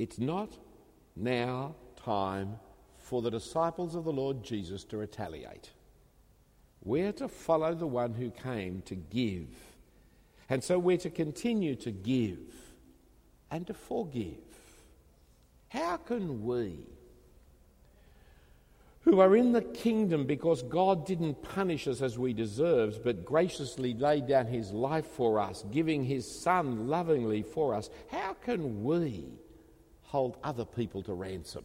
It's 0.00 0.18
not 0.18 0.56
now 1.14 1.74
time 2.02 2.58
for 2.96 3.20
the 3.20 3.30
disciples 3.30 3.94
of 3.94 4.04
the 4.04 4.12
Lord 4.12 4.42
Jesus 4.42 4.82
to 4.84 4.96
retaliate. 4.96 5.72
We're 6.82 7.12
to 7.12 7.28
follow 7.28 7.74
the 7.74 7.86
one 7.86 8.14
who 8.14 8.30
came 8.30 8.80
to 8.86 8.94
give. 8.94 9.48
And 10.48 10.64
so 10.64 10.78
we're 10.78 10.96
to 10.96 11.10
continue 11.10 11.74
to 11.74 11.90
give 11.90 12.38
and 13.50 13.66
to 13.66 13.74
forgive. 13.74 14.38
How 15.68 15.98
can 15.98 16.46
we, 16.46 16.78
who 19.02 19.20
are 19.20 19.36
in 19.36 19.52
the 19.52 19.60
kingdom 19.60 20.24
because 20.24 20.62
God 20.62 21.04
didn't 21.04 21.42
punish 21.42 21.86
us 21.86 22.00
as 22.00 22.18
we 22.18 22.32
deserved, 22.32 23.04
but 23.04 23.22
graciously 23.22 23.92
laid 23.92 24.26
down 24.26 24.46
his 24.46 24.72
life 24.72 25.06
for 25.08 25.38
us, 25.38 25.66
giving 25.70 26.02
his 26.02 26.26
son 26.26 26.88
lovingly 26.88 27.42
for 27.42 27.74
us, 27.74 27.90
how 28.10 28.32
can 28.42 28.82
we 28.82 29.28
hold 30.10 30.36
other 30.42 30.64
people 30.64 31.04
to 31.04 31.14
ransom? 31.14 31.64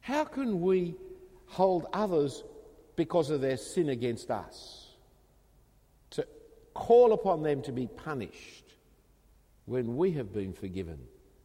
How 0.00 0.24
can 0.24 0.60
we 0.60 0.94
hold 1.46 1.86
others 1.92 2.44
because 2.94 3.30
of 3.30 3.40
their 3.40 3.56
sin 3.56 3.88
against 3.88 4.30
us? 4.30 4.86
To 6.10 6.24
call 6.74 7.12
upon 7.12 7.42
them 7.42 7.60
to 7.62 7.72
be 7.72 7.88
punished 7.88 8.74
when 9.66 9.96
we 9.96 10.12
have 10.12 10.32
been 10.32 10.52
forgiven 10.52 10.98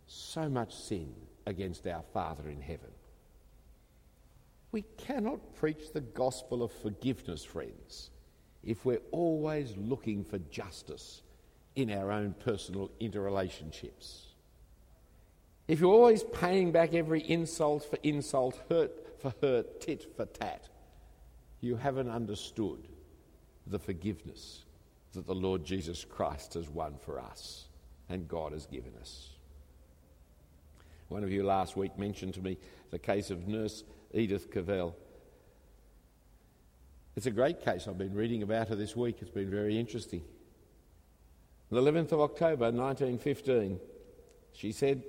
so 0.05 0.47
much 0.47 0.75
sin 0.75 1.11
against 1.47 1.87
our 1.87 2.03
Father 2.13 2.47
in 2.47 2.61
heaven. 2.61 2.91
We 4.71 4.83
cannot 4.97 5.55
preach 5.55 5.91
the 5.91 6.01
gospel 6.01 6.61
of 6.61 6.71
forgiveness, 6.71 7.43
friends, 7.43 8.11
if 8.63 8.85
we're 8.85 9.01
always 9.11 9.75
looking 9.75 10.23
for 10.23 10.37
justice 10.37 11.23
in 11.75 11.89
our 11.89 12.11
own 12.11 12.35
personal 12.43 12.91
interrelationships. 13.01 14.34
If 15.67 15.79
you're 15.79 15.93
always 15.93 16.23
paying 16.23 16.71
back 16.71 16.93
every 16.93 17.21
insult 17.21 17.89
for 17.89 17.97
insult, 18.03 18.61
hurt 18.69 19.19
for 19.19 19.33
hurt, 19.41 19.81
tit 19.81 20.15
for 20.15 20.25
tat, 20.25 20.69
you 21.59 21.75
haven't 21.75 22.09
understood 22.09 22.87
the 23.65 23.79
forgiveness 23.79 24.65
that 25.13 25.25
the 25.25 25.33
Lord 25.33 25.65
Jesus 25.65 26.05
Christ 26.05 26.53
has 26.53 26.69
won 26.69 26.95
for 26.97 27.19
us 27.19 27.67
and 28.09 28.27
God 28.27 28.51
has 28.51 28.67
given 28.67 28.93
us. 29.01 29.29
One 31.07 31.23
of 31.23 31.31
you 31.31 31.43
last 31.43 31.75
week 31.75 31.97
mentioned 31.97 32.35
to 32.35 32.41
me 32.41 32.57
the 32.91 32.99
case 32.99 33.31
of 33.31 33.47
nurse 33.47 33.83
Edith 34.13 34.51
Cavell. 34.51 34.95
It's 37.15 37.25
a 37.25 37.31
great 37.31 37.63
case. 37.63 37.87
I've 37.87 37.97
been 37.97 38.13
reading 38.13 38.43
about 38.43 38.67
her 38.67 38.75
this 38.75 38.95
week. 38.95 39.17
It's 39.21 39.31
been 39.31 39.49
very 39.49 39.79
interesting. 39.79 40.21
The 41.71 41.81
11th 41.81 42.11
of 42.11 42.21
October 42.21 42.65
1915, 42.65 43.79
she 44.53 44.71
said, 44.71 45.03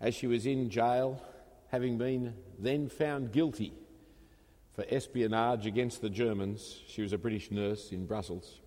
as 0.00 0.14
she 0.14 0.26
was 0.26 0.46
in 0.46 0.70
jail, 0.70 1.22
having 1.68 1.98
been 1.98 2.34
then 2.58 2.88
found 2.88 3.32
guilty 3.32 3.72
for 4.74 4.84
espionage 4.88 5.66
against 5.66 6.00
the 6.00 6.10
Germans, 6.10 6.80
she 6.86 7.02
was 7.02 7.12
a 7.12 7.18
British 7.18 7.50
nurse 7.50 7.90
in 7.90 8.06
Brussels. 8.06 8.60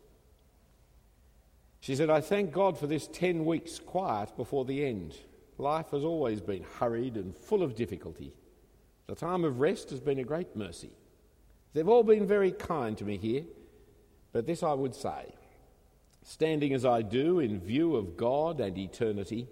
She 1.79 1.95
said, 1.95 2.09
I 2.09 2.21
thank 2.21 2.51
God 2.51 2.77
for 2.77 2.85
this 2.85 3.07
10 3.07 3.45
weeks 3.45 3.79
quiet 3.79 4.35
before 4.35 4.65
the 4.65 4.85
end. 4.85 5.15
Life 5.57 5.91
has 5.91 6.03
always 6.03 6.41
been 6.41 6.65
hurried 6.79 7.15
and 7.15 7.35
full 7.35 7.63
of 7.63 7.75
difficulty. 7.75 8.33
The 9.07 9.15
time 9.15 9.43
of 9.43 9.59
rest 9.59 9.89
has 9.89 9.99
been 9.99 10.19
a 10.19 10.23
great 10.23 10.55
mercy. 10.55 10.91
They've 11.73 11.87
all 11.87 12.03
been 12.03 12.27
very 12.27 12.51
kind 12.51 12.97
to 12.97 13.05
me 13.05 13.17
here, 13.17 13.43
but 14.31 14.45
this 14.45 14.63
I 14.63 14.73
would 14.73 14.93
say 14.93 15.33
standing 16.23 16.73
as 16.73 16.85
I 16.85 17.01
do 17.01 17.39
in 17.39 17.59
view 17.59 17.95
of 17.95 18.15
God 18.15 18.59
and 18.59 18.77
eternity, 18.77 19.47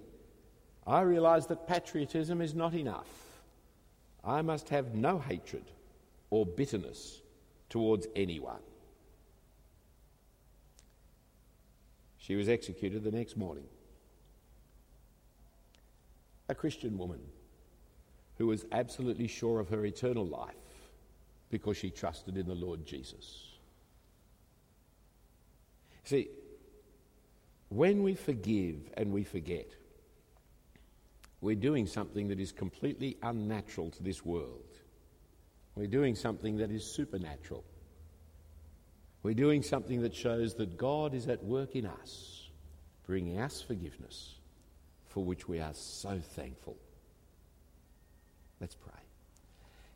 I 0.85 1.01
realise 1.01 1.45
that 1.47 1.67
patriotism 1.67 2.41
is 2.41 2.55
not 2.55 2.73
enough. 2.73 3.07
I 4.23 4.41
must 4.41 4.69
have 4.69 4.95
no 4.95 5.19
hatred 5.19 5.63
or 6.29 6.45
bitterness 6.45 7.21
towards 7.69 8.07
anyone. 8.15 8.61
She 12.17 12.35
was 12.35 12.49
executed 12.49 13.03
the 13.03 13.11
next 13.11 13.37
morning. 13.37 13.65
A 16.47 16.55
Christian 16.55 16.97
woman 16.97 17.21
who 18.37 18.47
was 18.47 18.65
absolutely 18.71 19.27
sure 19.27 19.59
of 19.59 19.69
her 19.69 19.85
eternal 19.85 20.25
life 20.25 20.55
because 21.49 21.77
she 21.77 21.89
trusted 21.89 22.37
in 22.37 22.47
the 22.47 22.55
Lord 22.55 22.85
Jesus. 22.85 23.49
See, 26.03 26.29
when 27.69 28.01
we 28.03 28.15
forgive 28.15 28.77
and 28.95 29.11
we 29.11 29.23
forget, 29.23 29.67
we're 31.41 31.55
doing 31.55 31.87
something 31.87 32.27
that 32.27 32.39
is 32.39 32.51
completely 32.51 33.17
unnatural 33.23 33.91
to 33.91 34.03
this 34.03 34.25
world. 34.25 34.65
We're 35.75 35.87
doing 35.87 36.15
something 36.15 36.57
that 36.57 36.71
is 36.71 36.83
supernatural. 36.83 37.63
We're 39.23 39.33
doing 39.33 39.63
something 39.63 40.01
that 40.01 40.15
shows 40.15 40.55
that 40.55 40.77
God 40.77 41.13
is 41.13 41.27
at 41.27 41.43
work 41.43 41.75
in 41.75 41.85
us, 41.85 42.49
bringing 43.05 43.39
us 43.39 43.61
forgiveness, 43.61 44.35
for 45.07 45.23
which 45.23 45.47
we 45.47 45.59
are 45.59 45.73
so 45.73 46.19
thankful. 46.19 46.77
Let's 48.59 48.75
pray. 48.75 48.93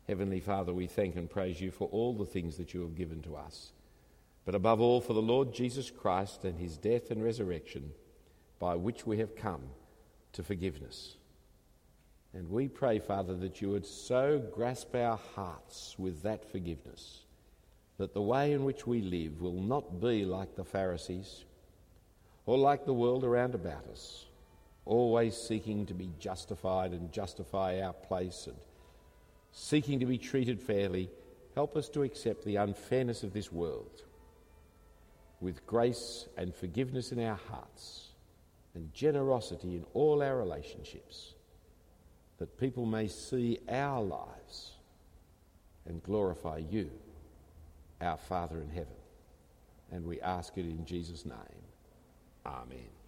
Heavenly 0.06 0.40
Father, 0.40 0.72
we 0.72 0.86
thank 0.86 1.16
and 1.16 1.28
praise 1.28 1.60
you 1.60 1.70
for 1.70 1.88
all 1.88 2.14
the 2.14 2.26
things 2.26 2.56
that 2.56 2.74
you 2.74 2.80
have 2.82 2.96
given 2.96 3.22
to 3.22 3.36
us, 3.36 3.72
but 4.44 4.54
above 4.54 4.80
all 4.80 5.00
for 5.00 5.14
the 5.14 5.22
Lord 5.22 5.54
Jesus 5.54 5.90
Christ 5.90 6.44
and 6.44 6.58
his 6.58 6.76
death 6.76 7.10
and 7.10 7.22
resurrection, 7.22 7.92
by 8.58 8.74
which 8.74 9.06
we 9.06 9.18
have 9.18 9.36
come 9.36 9.62
to 10.32 10.42
forgiveness. 10.42 11.16
And 12.34 12.50
we 12.50 12.66
pray, 12.66 12.98
Father, 12.98 13.34
that 13.36 13.60
you 13.60 13.70
would 13.70 13.86
so 13.86 14.42
grasp 14.52 14.94
our 14.96 15.18
hearts 15.34 15.94
with 15.98 16.22
that 16.22 16.50
forgiveness 16.50 17.20
that 17.96 18.12
the 18.12 18.22
way 18.22 18.52
in 18.52 18.64
which 18.64 18.86
we 18.86 19.00
live 19.00 19.40
will 19.40 19.60
not 19.60 20.00
be 20.00 20.24
like 20.24 20.56
the 20.56 20.64
Pharisees 20.64 21.44
or 22.46 22.58
like 22.58 22.84
the 22.84 22.92
world 22.92 23.24
around 23.24 23.54
about 23.54 23.86
us, 23.86 24.26
always 24.84 25.36
seeking 25.36 25.86
to 25.86 25.94
be 25.94 26.10
justified 26.18 26.90
and 26.90 27.12
justify 27.12 27.80
our 27.80 27.92
place 27.92 28.48
and 28.48 28.56
seeking 29.52 30.00
to 30.00 30.06
be 30.06 30.18
treated 30.18 30.60
fairly. 30.60 31.08
Help 31.54 31.76
us 31.76 31.88
to 31.90 32.02
accept 32.02 32.44
the 32.44 32.56
unfairness 32.56 33.22
of 33.22 33.32
this 33.32 33.52
world 33.52 34.02
with 35.40 35.64
grace 35.66 36.26
and 36.36 36.52
forgiveness 36.52 37.12
in 37.12 37.24
our 37.24 37.38
hearts 37.48 38.08
and 38.74 38.92
generosity 38.92 39.76
in 39.76 39.84
all 39.94 40.20
our 40.20 40.36
relationships, 40.36 41.33
that 42.38 42.58
people 42.58 42.86
may 42.86 43.08
see 43.08 43.58
our 43.68 44.02
lives 44.02 44.72
and 45.86 46.02
glorify 46.02 46.58
you 46.58 46.90
our 48.00 48.16
Father 48.16 48.60
in 48.60 48.70
heaven. 48.70 48.96
And 49.92 50.04
we 50.04 50.20
ask 50.20 50.56
it 50.56 50.64
in 50.64 50.84
Jesus' 50.84 51.24
name. 51.24 51.36
Amen. 52.44 53.03